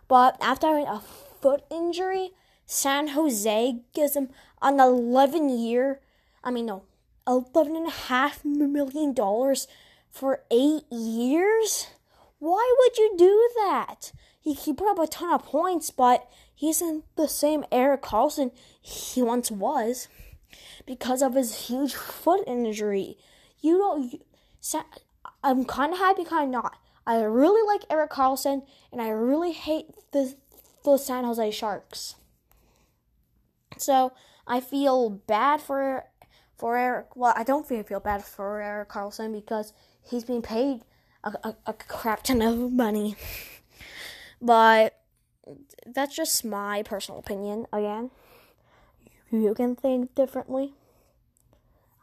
[0.09, 1.03] but after a
[1.43, 2.31] foot injury,
[2.65, 4.31] San Jose gives him
[4.63, 6.01] an 11 year,
[6.43, 6.85] I mean, no,
[7.27, 9.15] $11.5 million
[10.11, 11.89] for eight years?
[12.39, 14.13] Why would you do that?
[14.41, 18.53] He, he put up a ton of points, but he isn't the same Erik Karlsson
[18.81, 20.09] he once was
[20.87, 23.17] because of his huge foot injury.
[23.61, 24.13] You don't.
[24.13, 24.21] You,
[25.43, 26.77] I'm kind of happy, kind of not.
[27.07, 30.35] I really like Erik Karlsson, and I really hate the
[30.85, 32.15] the San Jose Sharks.
[33.79, 34.13] So
[34.47, 36.05] I feel bad for
[36.61, 37.17] for Erik.
[37.17, 39.73] Well, I don't feel feel bad for Erik Karlsson because
[40.09, 40.83] he's being paid
[41.25, 43.17] a, a, a crap ton of money.
[44.43, 45.01] but
[45.87, 47.67] that's just my personal opinion.
[47.73, 48.11] Again,
[49.31, 50.75] you can think differently.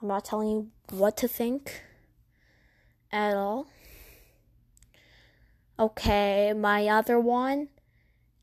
[0.02, 1.84] I'm not telling you what to think
[3.12, 3.68] at all.
[5.80, 7.70] Okay, my other one,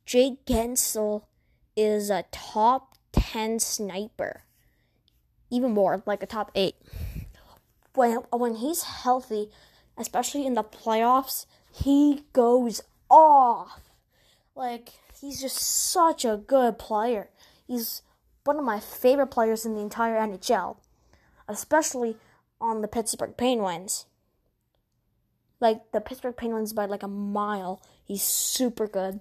[0.07, 1.24] Jake Guentzel
[1.77, 4.44] is a top 10 sniper.
[5.54, 6.74] Even more, like a top 8.
[7.94, 9.50] When, when he's healthy,
[9.96, 13.80] especially in the playoffs, he goes off.
[14.56, 14.90] Like,
[15.20, 17.28] he's just such a good player.
[17.66, 18.02] He's
[18.44, 20.76] one of my favorite players in the entire NHL
[21.48, 22.16] especially
[22.60, 24.06] on the Pittsburgh Penguins.
[25.60, 27.80] Like the Pittsburgh Penguins by like a mile.
[28.05, 29.20] He's super good.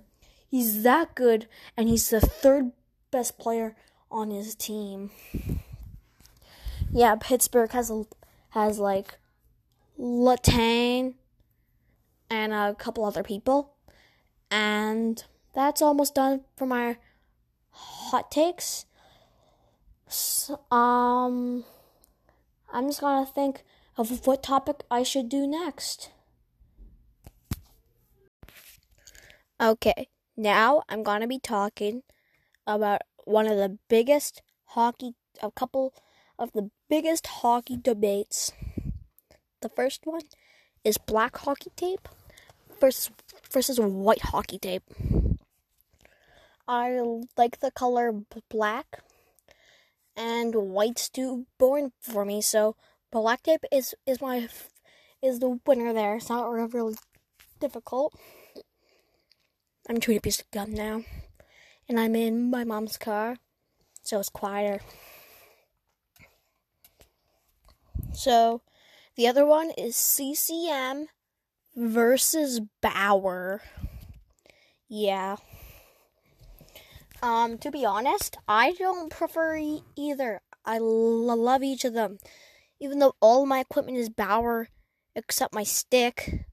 [0.50, 2.72] He's that good, and he's the third
[3.10, 3.76] best player
[4.12, 5.10] on his team.
[6.94, 7.92] Yeah, Pittsburgh has
[8.50, 9.18] has like
[10.00, 11.16] Letang
[12.30, 13.74] and a couple other people,
[14.52, 15.24] and
[15.54, 16.98] that's almost done for my
[17.72, 18.86] hot takes.
[20.08, 21.66] So, um.
[22.74, 23.64] I'm just gonna think
[23.98, 26.10] of what topic I should do next.
[29.62, 32.02] Okay, now I'm gonna be talking
[32.66, 35.94] about one of the biggest hockey, a couple
[36.40, 38.52] of the biggest hockey debates.
[39.64, 40.22] The first one
[40.84, 42.08] is black hockey tape
[42.80, 43.10] versus
[43.52, 44.84] versus white hockey tape.
[46.68, 47.02] I
[47.36, 48.14] like the color
[48.48, 49.02] black
[50.16, 52.76] and white's too boring for me, so
[53.12, 54.48] black tape is is my
[55.20, 56.18] is the winner there.
[56.18, 56.94] It's not really
[57.60, 58.14] difficult.
[59.90, 61.02] I'm chewing a piece of gum now,
[61.90, 63.38] and I'm in my mom's car,
[64.04, 64.82] so it's quieter.
[68.14, 68.62] So,
[69.16, 71.08] the other one is CCM
[71.76, 73.62] versus Bauer.
[74.88, 75.38] Yeah.
[77.22, 80.42] Um, to be honest, I don't prefer e- either.
[80.66, 82.20] I l- love each of them.
[82.80, 84.68] Even though all my equipment is Bauer
[85.16, 86.46] except my stick,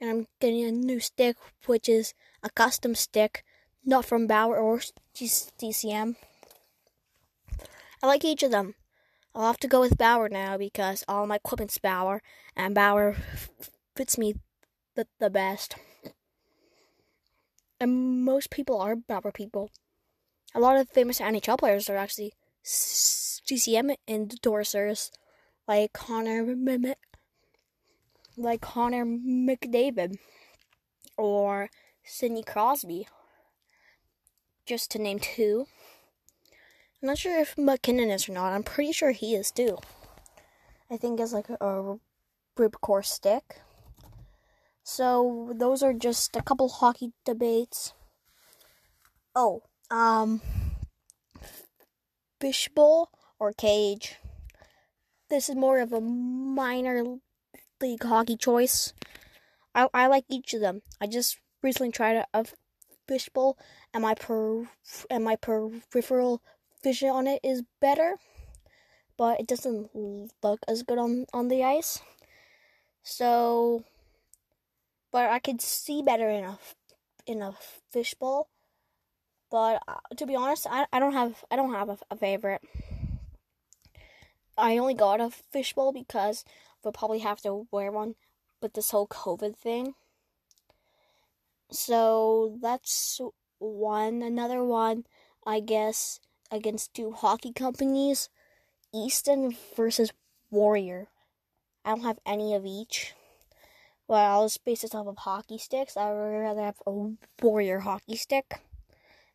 [0.00, 1.36] and I'm getting a new stick,
[1.66, 3.44] which is a custom stick,
[3.84, 4.80] not from Bauer or
[5.14, 6.16] CCM.
[8.02, 8.74] I like each of them.
[9.34, 12.22] I'll have to go with Bauer now because all my equipment's Bauer,
[12.54, 13.16] and Bauer
[13.96, 14.34] fits me
[14.94, 15.76] the, the best.
[17.80, 19.70] And most people are Bauer people
[20.54, 25.10] a lot of famous NHL players are actually CCM endorsers,
[25.66, 26.54] like Connor
[28.36, 30.16] like Connor McDavid
[31.16, 31.70] or
[32.04, 33.08] Sidney Crosby,
[34.66, 35.66] just to name two.
[37.02, 38.52] I'm not sure if MacKinnon is or not.
[38.52, 39.78] I'm pretty sure he is too.
[40.88, 41.98] I think it's like a
[42.56, 43.60] Ribcor stick.
[44.84, 47.92] So those are just a couple hockey debates.
[49.34, 50.42] Oh, um,
[52.40, 54.16] fishbowl or cage.
[55.28, 57.16] This is more of a minor
[57.80, 58.92] league hockey choice.
[59.74, 60.82] I, I like each of them.
[61.00, 62.44] I just recently tried a, a
[63.08, 63.58] fishbowl,
[63.92, 64.68] and my per
[65.10, 66.42] and my peripheral
[66.82, 68.16] vision on it is better,
[69.16, 69.90] but it doesn't
[70.42, 72.00] look as good on on the ice.
[73.02, 73.84] So,
[75.10, 76.58] but I could see better in a
[77.26, 77.54] in a
[77.90, 78.48] fishbowl.
[79.50, 82.62] But uh, to be honest, I, I don't have I don't have a, a favorite.
[84.56, 86.44] I only got a fishbowl because
[86.82, 88.14] we'll probably have to wear one
[88.60, 89.94] with this whole COVID thing.
[91.70, 93.20] So that's
[93.58, 94.22] one.
[94.22, 95.04] Another one,
[95.46, 96.20] I guess,
[96.52, 98.28] against two hockey companies
[98.94, 100.12] Easton versus
[100.50, 101.08] Warrior.
[101.84, 103.14] I don't have any of each.
[104.06, 105.96] Well, I'll just base this off of hockey sticks.
[105.96, 108.60] I would rather have a Warrior hockey stick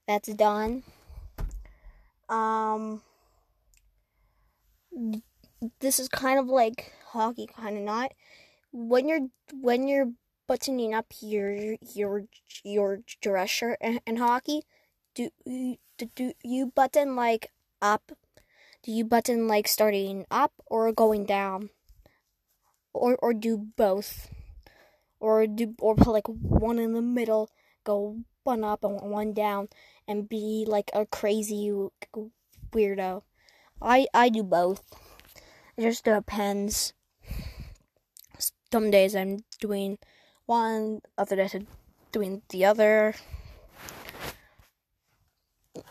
[0.07, 0.83] that's done.
[2.29, 3.01] Um,
[5.79, 8.13] this is kind of like hockey, kind of not.
[8.71, 10.11] When you're when you're
[10.47, 12.25] buttoning up your your
[12.63, 14.61] your dress shirt in hockey,
[15.17, 17.49] do you do you button like
[17.81, 18.11] up?
[18.83, 21.69] Do you button like starting up or going down?
[22.93, 24.29] Or or do both?
[25.19, 27.49] Or do or put like one in the middle,
[27.83, 29.69] go one up and one down,
[30.07, 31.73] and be like a crazy
[32.71, 33.23] weirdo.
[33.81, 34.85] I I do both.
[35.75, 36.93] It just depends.
[38.71, 39.97] Some days I'm doing
[40.45, 41.67] one, other days I'm
[42.11, 43.15] doing the other.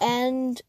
[0.01, 0.61] And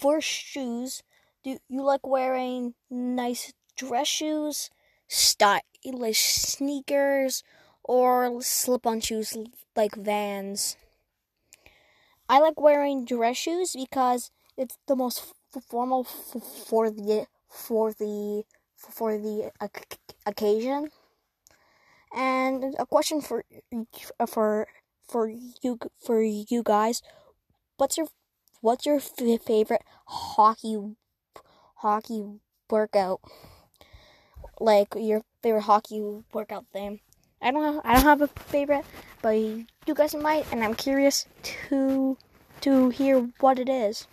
[0.00, 1.02] for shoes,
[1.42, 4.70] do you like wearing nice dress shoes,
[5.08, 7.42] stylish sneakers,
[7.82, 9.36] or slip-on shoes
[9.76, 10.76] like Vans?
[12.28, 15.34] I like wearing dress shoes because it's the most
[15.68, 18.44] formal for the for the
[18.76, 19.52] for the
[20.26, 20.90] occasion.
[22.14, 23.44] And a question for
[24.20, 24.68] uh, for
[25.06, 27.02] for you for you guys,
[27.76, 28.06] what's your
[28.64, 30.78] what's your favorite hockey
[31.76, 32.24] hockey
[32.70, 33.20] workout?
[34.58, 36.00] Like your favorite hockey
[36.32, 37.00] workout thing?
[37.42, 38.86] I don't have, I don't have a favorite,
[39.20, 41.26] but you guys might, and I'm curious
[41.68, 42.16] to
[42.62, 44.06] to hear what it is.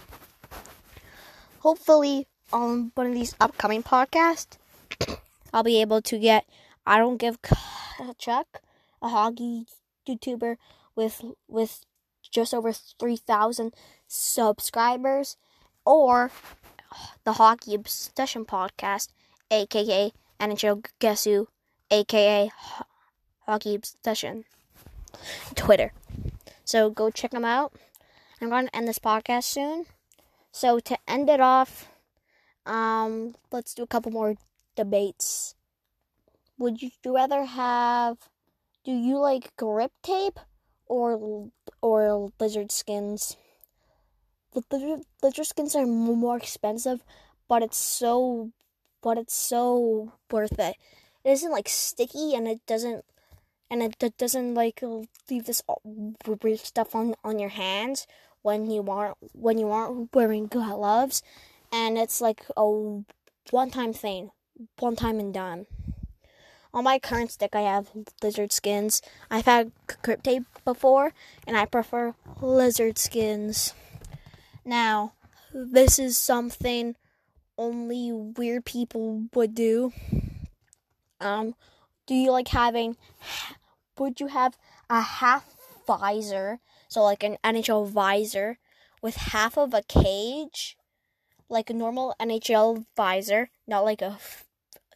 [1.59, 4.57] Hopefully, on one of these upcoming podcasts,
[5.53, 6.43] I'll be able to get
[6.85, 7.37] I don't give
[8.01, 8.59] a Chuck
[9.01, 9.65] a hockey
[10.05, 10.57] YouTuber
[10.93, 11.85] with with
[12.31, 13.73] just over three thousand
[14.07, 15.37] subscribers,
[15.85, 16.31] or
[17.23, 19.09] the Hockey Obsession podcast,
[19.49, 21.47] aka NHL Guess Who,
[21.89, 22.51] aka
[23.45, 24.45] Hockey Obsession,
[25.55, 25.93] Twitter.
[26.63, 27.73] So go check them out.
[28.41, 29.85] I'm going to end this podcast soon.
[30.51, 31.89] So to end it off,
[32.65, 34.35] um, let's do a couple more
[34.75, 35.55] debates.
[36.57, 38.17] Would you rather have?
[38.83, 40.39] Do you like grip tape
[40.87, 41.49] or
[41.81, 43.37] or lizard skins?
[44.53, 47.03] The lizard, lizard skins are more expensive,
[47.47, 48.51] but it's so,
[49.01, 50.75] but it's so worth it.
[51.23, 53.05] It isn't like sticky and it doesn't
[53.71, 54.83] and it doesn't like
[55.29, 55.63] leave this
[56.43, 58.05] weird stuff on on your hands
[58.41, 61.23] when you aren't when you aren't wearing gloves,
[61.71, 62.65] and it's like a
[63.49, 64.31] one time thing.
[64.79, 65.65] one time and done.
[66.73, 67.89] On my current stick, I have
[68.23, 69.01] lizard skins.
[69.29, 69.71] I've had
[70.03, 71.13] grip tape before,
[71.45, 73.73] and I prefer lizard skins.
[74.63, 75.13] Now,
[75.53, 76.95] this is something
[77.57, 79.91] only weird people would do.
[81.19, 81.55] Um,
[82.07, 82.95] do you like having?
[83.99, 84.57] Would you have
[84.89, 85.45] a half
[85.85, 88.57] visor, so like an NHL visor,
[89.01, 90.77] with half of a cage,
[91.49, 94.17] like a normal NHL visor, not like a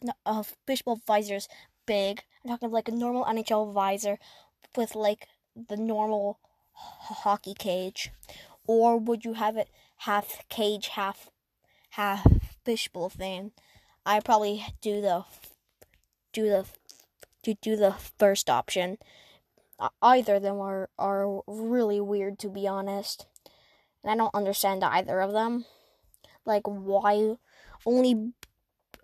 [0.06, 1.48] Uh, a fishbowl visor's
[1.86, 2.22] big.
[2.44, 4.18] I'm talking like a normal NHL visor
[4.76, 6.38] with like the normal
[6.74, 8.10] hockey cage,
[8.66, 9.68] or would you have it
[9.98, 11.30] half cage, half
[11.90, 12.26] half
[12.64, 13.52] fishbowl thing?
[14.04, 15.24] I probably do the
[16.32, 16.66] do the
[17.42, 18.98] to do the first option.
[20.02, 23.26] Either of them are are really weird to be honest,
[24.02, 25.64] and I don't understand either of them.
[26.44, 27.36] Like why
[27.84, 28.32] only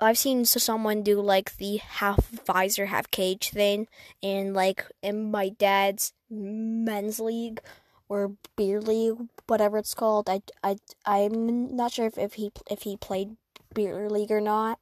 [0.02, 3.86] I've seen someone do like the half visor, half cage thing
[4.20, 7.60] in like in my dad's men's league
[8.08, 10.28] or beer league, whatever it's called.
[10.28, 10.76] I, I,
[11.06, 13.36] I'm not sure if, if he if he played
[13.74, 14.78] beer league or not.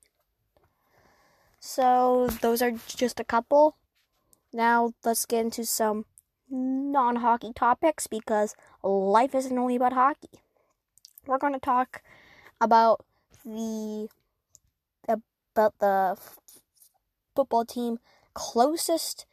[1.61, 3.77] So those are just a couple.
[4.53, 6.07] Now let's get into some
[6.51, 10.41] non-hockey topics because life isn't only about hockey.
[11.27, 12.03] We're going to talk
[12.61, 13.05] about
[13.45, 14.09] the
[15.61, 16.17] about the
[17.37, 17.99] football team
[18.33, 19.27] closest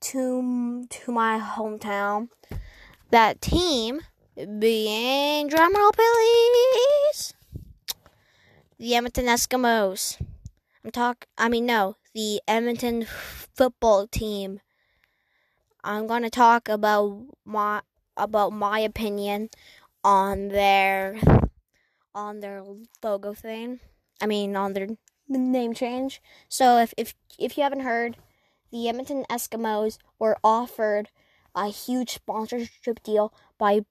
[0.00, 2.28] to to my hometown.
[3.10, 4.00] That team
[4.36, 7.34] being drumroll please,
[8.78, 10.20] the Edmonton Eskimos.
[10.84, 11.26] I'm talk.
[11.38, 14.60] I mean, no, the Edmonton football team.
[15.84, 17.80] I'm gonna talk about my
[18.16, 19.48] about my opinion
[20.04, 21.18] on their
[22.14, 22.62] on their
[23.02, 23.80] logo thing.
[24.20, 24.88] I mean, on their
[25.38, 26.20] name change.
[26.48, 28.16] So if if if you haven't heard,
[28.70, 31.08] the Edmonton Eskimos were offered
[31.54, 33.84] a huge sponsorship deal by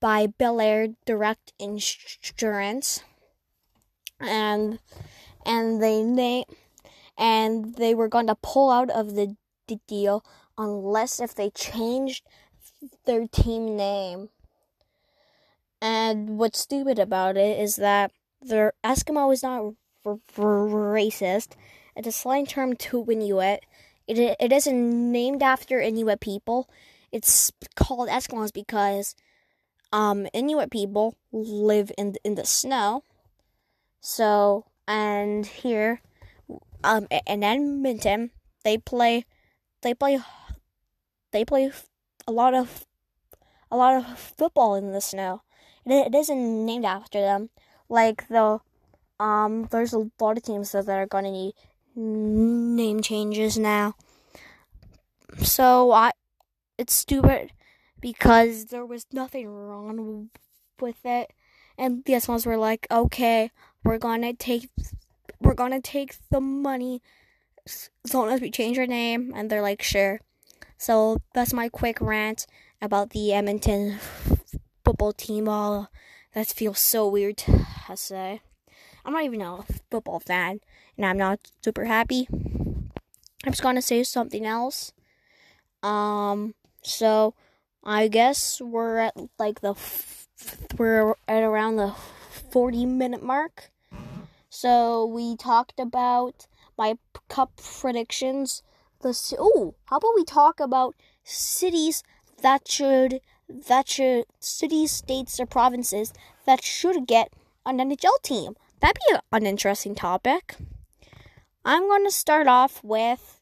[0.00, 3.02] by Bel Air Direct Insurance,
[4.20, 4.78] and
[5.44, 6.44] and they they
[7.20, 9.36] and they were going to pull out of the,
[9.68, 10.24] the deal
[10.56, 12.24] unless if they changed
[13.04, 14.30] their team name.
[15.82, 19.74] And what's stupid about it is that the Eskimo is not
[20.04, 21.52] racist.
[21.96, 23.64] It's a slang term to Inuit.
[24.06, 26.68] It it isn't named after Inuit people.
[27.12, 29.14] It's called Eskimos because
[29.92, 33.04] um, Inuit people live in in the snow.
[34.00, 36.00] So and here,
[36.82, 38.32] um, in Edmonton,
[38.64, 39.24] they play,
[39.82, 40.18] they play,
[41.30, 41.70] they play
[42.26, 42.84] a lot of,
[43.70, 45.42] a lot of football in the snow.
[45.86, 47.50] It, it isn't named after them.
[47.88, 48.58] Like the,
[49.20, 51.52] um, there's a lot of teams that are gonna need
[51.94, 53.94] name changes now.
[55.38, 56.12] So I,
[56.78, 57.52] it's stupid
[58.00, 60.30] because there was nothing wrong
[60.80, 61.32] with it,
[61.76, 63.50] and the Eskimos were like, okay,
[63.84, 64.70] we're gonna take
[65.38, 67.02] we're gonna take the money.
[67.66, 69.32] As long as we change our name.
[69.36, 70.20] And they're like sure.
[70.78, 72.46] So that's my quick rant
[72.80, 73.98] about the edmonton
[74.82, 75.46] football team.
[75.46, 75.90] All
[76.34, 78.40] that feels so weird to say
[79.04, 80.60] i'm not even a football fan
[80.96, 84.92] and i'm not super happy i'm just gonna say something else
[85.82, 87.34] um so
[87.84, 89.74] i guess we're at like the
[90.78, 91.94] we're at around the
[92.50, 93.70] 40 minute mark.
[94.48, 96.46] So we talked about
[96.76, 96.98] my
[97.28, 98.62] cup predictions.
[99.02, 102.02] The oh, how about we talk about cities
[102.42, 103.20] that should
[103.68, 106.12] that should cities, states, or provinces
[106.46, 107.32] that should get
[107.66, 108.56] an NHL team.
[108.80, 110.56] That'd be an interesting topic.
[111.64, 113.40] I'm going to start off with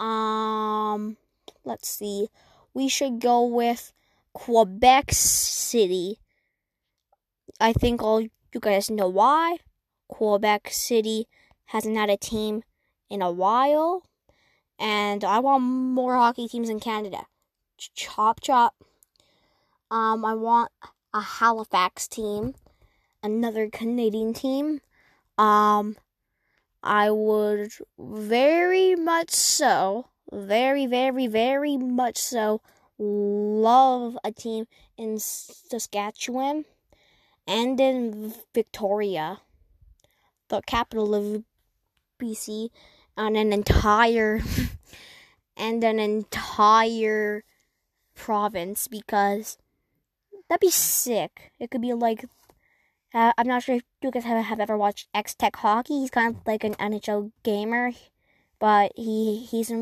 [0.00, 1.16] um
[1.64, 2.28] let's see.
[2.72, 3.92] We should go with
[4.32, 6.20] Quebec City.
[7.60, 8.30] I think all you
[8.60, 9.58] guys know why.
[10.08, 11.26] Quebec City
[11.66, 12.62] hasn't had a team
[13.10, 14.04] in a while.
[14.78, 17.26] And I want more hockey teams in Canada.
[17.76, 18.74] Chop chop.
[19.90, 20.70] Um, I want
[21.12, 22.54] a Halifax team,
[23.22, 24.80] another Canadian team.
[25.36, 25.96] Um,
[26.82, 32.60] I would very much so, very, very, very much so,
[32.98, 34.66] love a team
[34.96, 36.64] in Saskatchewan
[37.46, 39.40] and in Victoria,
[40.48, 41.44] the capital of
[42.20, 42.70] BC,
[43.16, 44.40] and an entire
[45.56, 47.44] and an entire
[48.14, 49.58] province because
[50.48, 51.52] that'd be sick.
[51.58, 52.24] It could be like
[53.14, 56.00] Uh, I'm not sure if you guys have, have ever watched X Tech Hockey.
[56.00, 57.92] He's kind of like an NHL gamer,
[58.58, 59.72] but he he's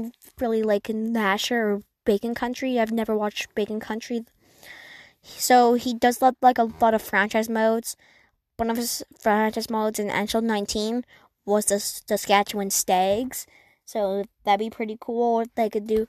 [0.40, 2.78] really like Nasher or Bacon Country.
[2.78, 4.24] I've never watched Bacon Country,
[5.22, 7.96] so he does love like a lot of franchise modes.
[8.58, 11.04] One of his franchise modes in NHL 19
[11.44, 13.46] was the Saskatchewan Stags,
[13.84, 15.44] so that'd be pretty cool.
[15.56, 16.06] They could do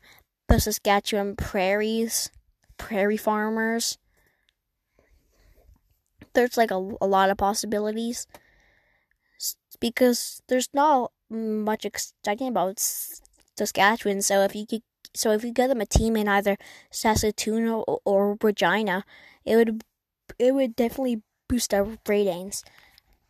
[0.48, 2.30] the Saskatchewan Prairies,
[2.78, 3.98] Prairie Farmers
[6.38, 8.28] there's like a, a lot of possibilities
[9.80, 12.80] because there's not much exciting about
[13.58, 14.22] Saskatchewan.
[14.22, 14.84] So if you could,
[15.16, 16.56] so if you get them a team in either
[16.92, 19.04] Saskatoon or, or Regina,
[19.46, 19.84] it would
[20.38, 22.64] it would definitely boost our ratings.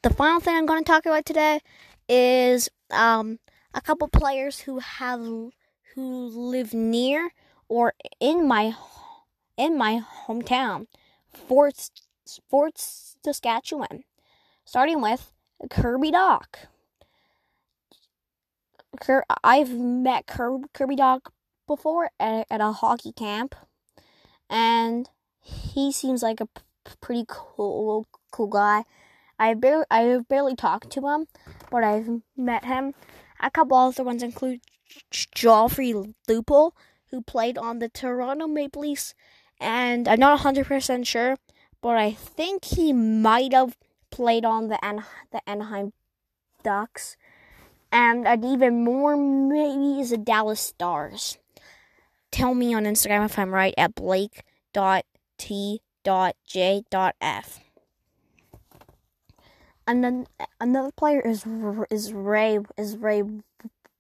[0.01, 1.61] The final thing I'm going to talk about today
[2.09, 3.39] is um,
[3.73, 7.31] a couple players who have who live near
[7.69, 8.75] or in my
[9.57, 10.87] in my hometown,
[11.33, 11.89] Fort
[12.49, 14.03] Fort Saskatchewan,
[14.65, 15.33] starting with
[15.69, 16.67] Kirby Dach.
[19.43, 21.21] I've met Kirby Dach
[21.67, 23.55] before at, at a hockey camp,
[24.49, 25.09] and
[25.39, 26.47] he seems like a
[27.01, 28.83] pretty cool cool guy.
[29.39, 31.27] I barely I barely talked to him,
[31.69, 32.93] but I've met him.
[33.39, 34.61] A couple other ones include
[35.11, 36.71] Joffrey Lupul,
[37.11, 39.13] who played on the Toronto Maple Leafs,
[39.59, 41.37] and I'm not 100% sure
[41.87, 43.77] but I think he might have
[44.11, 45.93] played on the An- the Anaheim
[46.61, 47.15] Ducks,
[47.93, 51.37] and an even more maybe is the Dallas Stars.
[52.29, 55.79] Tell me on Instagram if I'm right at Blake blake.t.j.f.
[59.87, 60.27] And then
[60.59, 61.45] another player is
[61.89, 63.23] is Ray is Ray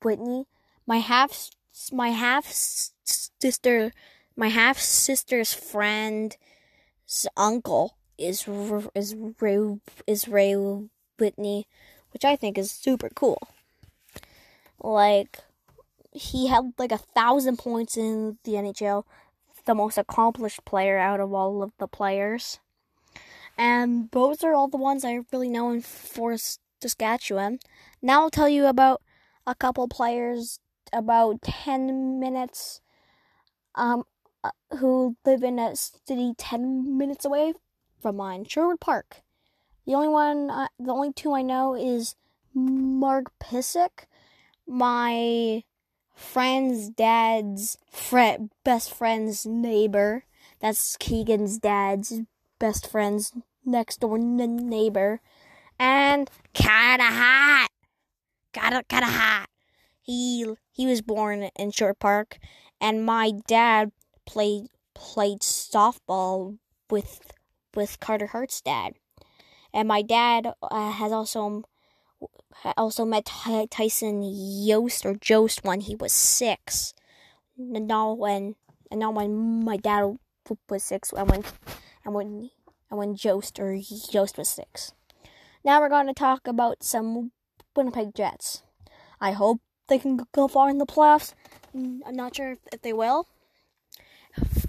[0.03, 0.45] Whitney.
[0.85, 1.51] My half
[1.93, 3.93] my half sister
[4.35, 6.35] my half sister's friend
[7.35, 8.47] uncle is
[8.95, 10.55] is Ray is Ray
[11.19, 11.67] Whitney,
[12.11, 13.39] which I think is super cool.
[14.79, 15.39] Like
[16.11, 19.03] he had like a thousand points in the NHL,
[19.65, 22.59] the most accomplished player out of all of the players.
[23.57, 26.35] And those are all the ones I really know in for
[26.81, 27.59] Saskatchewan.
[28.01, 29.01] Now I'll tell you about
[29.47, 30.59] a couple players
[30.93, 32.81] about 10 minutes
[33.75, 34.03] um
[34.79, 37.53] who live in a city 10 minutes away
[38.01, 39.21] from mine, Sherwood Park.
[39.85, 42.15] The only one, uh, the only two I know is
[42.53, 44.05] Mark Pysyk,
[44.67, 45.63] my
[46.13, 50.25] friend's dad's friend, best friend's neighbor.
[50.59, 52.21] That's Keegan's dad's
[52.59, 53.31] best friend's
[53.63, 55.21] next door n- neighbor.
[55.79, 57.69] And kinda hot.
[58.51, 59.47] Kinda, kinda hot.
[60.01, 62.39] He, he was born in Sherwood Park,
[62.81, 63.91] and my dad
[64.27, 66.57] played played softball
[66.89, 67.31] with
[67.75, 68.93] with Carter Hart's dad,
[69.73, 71.63] and my dad uh, has also
[72.75, 73.29] also met
[73.71, 76.93] Tyson Yost or Jost when he was six.
[77.57, 78.55] And now when
[78.91, 80.17] and now when my dad
[80.69, 81.43] was six, and when
[82.05, 82.49] and when
[82.89, 83.77] and when Jost or
[84.11, 84.93] Jost was six.
[85.63, 87.31] Now we're going to talk about some
[87.75, 88.63] Winnipeg Jets.
[89.19, 91.33] I hope they can go far in the playoffs.
[91.73, 93.27] I'm not sure if they will.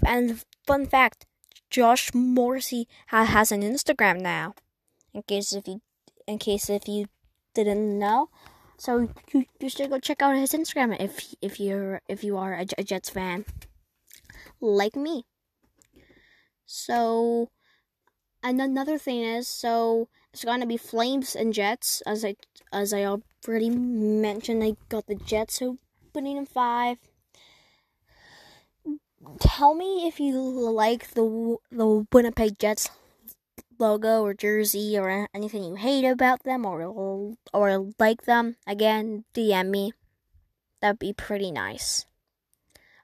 [0.05, 1.25] And fun fact,
[1.69, 4.55] Josh Morrissey has an Instagram now.
[5.13, 5.81] In case if you,
[6.27, 7.07] in case if you
[7.53, 8.29] didn't know,
[8.77, 12.53] so you, you should go check out his Instagram if if you're if you are
[12.53, 13.45] a, Jets fan,
[14.61, 15.25] like me.
[16.65, 17.49] So,
[18.41, 22.35] and another thing is, so it's gonna be Flames and Jets, as I
[22.71, 24.63] as I already mentioned.
[24.63, 26.99] I got the Jets opening in five
[29.39, 32.89] tell me if you like the the Winnipeg Jets
[33.79, 38.55] logo or jersey or anything you hate about them or or like them.
[38.67, 39.93] Again, DM me.
[40.81, 42.05] That'd be pretty nice.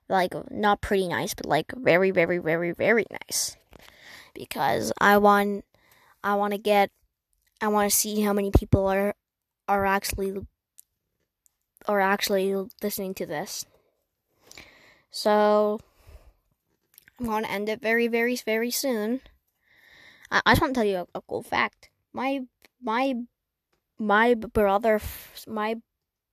[0.08, 3.56] Like not pretty nice, but like very very very very nice.
[4.34, 5.64] Because I want
[6.22, 6.90] I want to get
[7.60, 9.14] I want to see how many people are
[9.68, 10.46] are actually
[11.88, 13.64] are actually listening to this.
[15.10, 15.80] So
[17.18, 19.20] I'm going to end it very, very, very soon.
[20.30, 21.90] I, I just want to tell you a, a cool fact.
[22.12, 22.40] My
[22.82, 23.14] my
[23.98, 25.00] my brother
[25.46, 25.76] my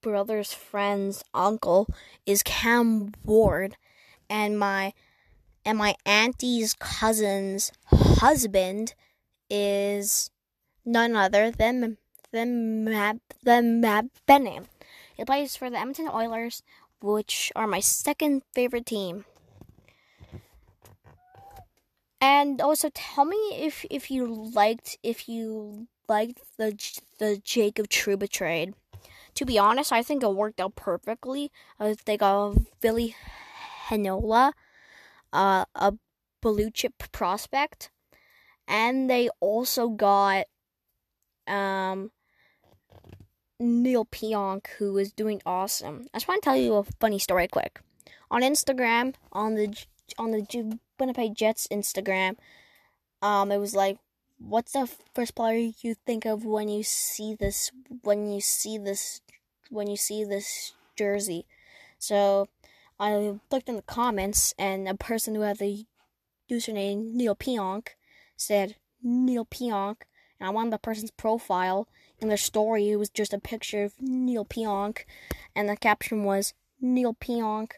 [0.01, 1.87] brother's friend's uncle
[2.25, 3.77] is Cam Ward,
[4.29, 4.93] and my
[5.65, 8.93] and my auntie's cousin's husband
[9.49, 10.29] is
[10.85, 11.97] none other than
[12.31, 14.67] than Mab, than.
[15.15, 16.63] He plays for the Edmonton Oilers,
[16.99, 19.25] which are my second favorite team.
[22.23, 26.71] And also tell me if if you liked if you liked the
[27.19, 28.75] the Jacob Trouba trade.
[29.35, 31.51] To be honest, I think it worked out perfectly.
[31.81, 33.13] I think got Billy
[33.89, 34.53] Heinola,
[35.33, 35.93] uh, a
[36.41, 37.91] blue chip prospect,
[38.69, 40.45] and they also got
[41.45, 42.11] um
[43.59, 46.07] Neil Pionk, who is doing awesome.
[46.13, 47.81] I just want to tell you a funny story quick.
[48.31, 49.75] On Instagram, on the
[50.17, 52.37] on the Winnipeg Jets Instagram,
[53.21, 53.97] um, it was like,
[54.39, 57.71] "What's the first player you think of when you see this?
[58.01, 59.21] When you see this?
[59.69, 61.45] When you see this jersey?"
[61.99, 62.47] So,
[62.99, 65.85] I looked in the comments, and a person who had the
[66.49, 67.89] username Neil Pionk
[68.35, 70.03] said Neil Pionk,
[70.39, 71.87] and I wanted the person's profile.
[72.21, 75.03] And their story, it was just a picture of Neil Pionk,
[75.53, 77.73] and the caption was Neil Pionk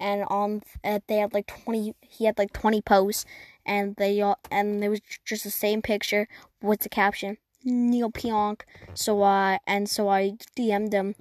[0.00, 0.62] and on
[1.06, 3.24] they had like 20 he had like 20 posts
[3.66, 6.26] and they all and it was just the same picture
[6.62, 8.62] with the caption Neil Pionk.
[8.94, 11.14] So uh and so I DM'd him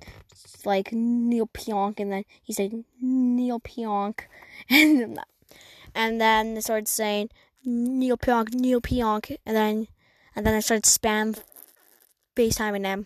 [0.66, 4.22] like Neil Pionk and then he said Neil Pionk.
[4.70, 5.18] And then,
[5.96, 7.30] and then they started saying
[7.66, 9.88] Neil Pionk Neil Pionk and then
[10.36, 11.42] and then I started spam
[12.36, 13.06] FaceTiming him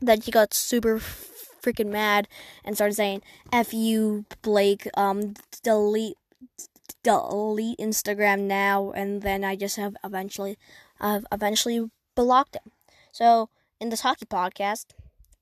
[0.00, 1.00] then he got super
[1.62, 2.28] freaking mad
[2.64, 6.16] and started saying, F you, Blake, um, delete,
[7.02, 8.90] delete Instagram now.
[8.92, 10.58] And then I just have eventually,
[11.00, 12.72] I've eventually blocked him.
[13.12, 13.48] So,
[13.80, 14.86] in this hockey podcast,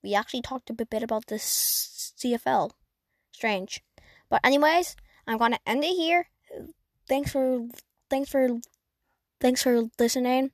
[0.02, 2.70] we actually talked a bit about this CFL.
[3.32, 3.82] Strange.
[4.30, 4.96] But anyways,
[5.26, 6.28] I'm gonna end it here.
[7.08, 7.66] Thanks for,
[8.10, 8.48] thanks for,
[9.40, 10.50] thanks for listening.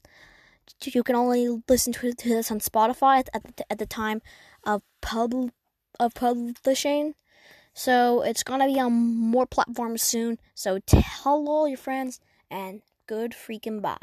[0.83, 4.23] You can only listen to, this on Spotify at, the, at the time
[4.65, 5.51] of pub
[6.01, 7.15] of publishing.
[7.75, 10.39] So it's gonna be on more platforms soon.
[10.55, 13.93] So tell all your friends and good freaking bye.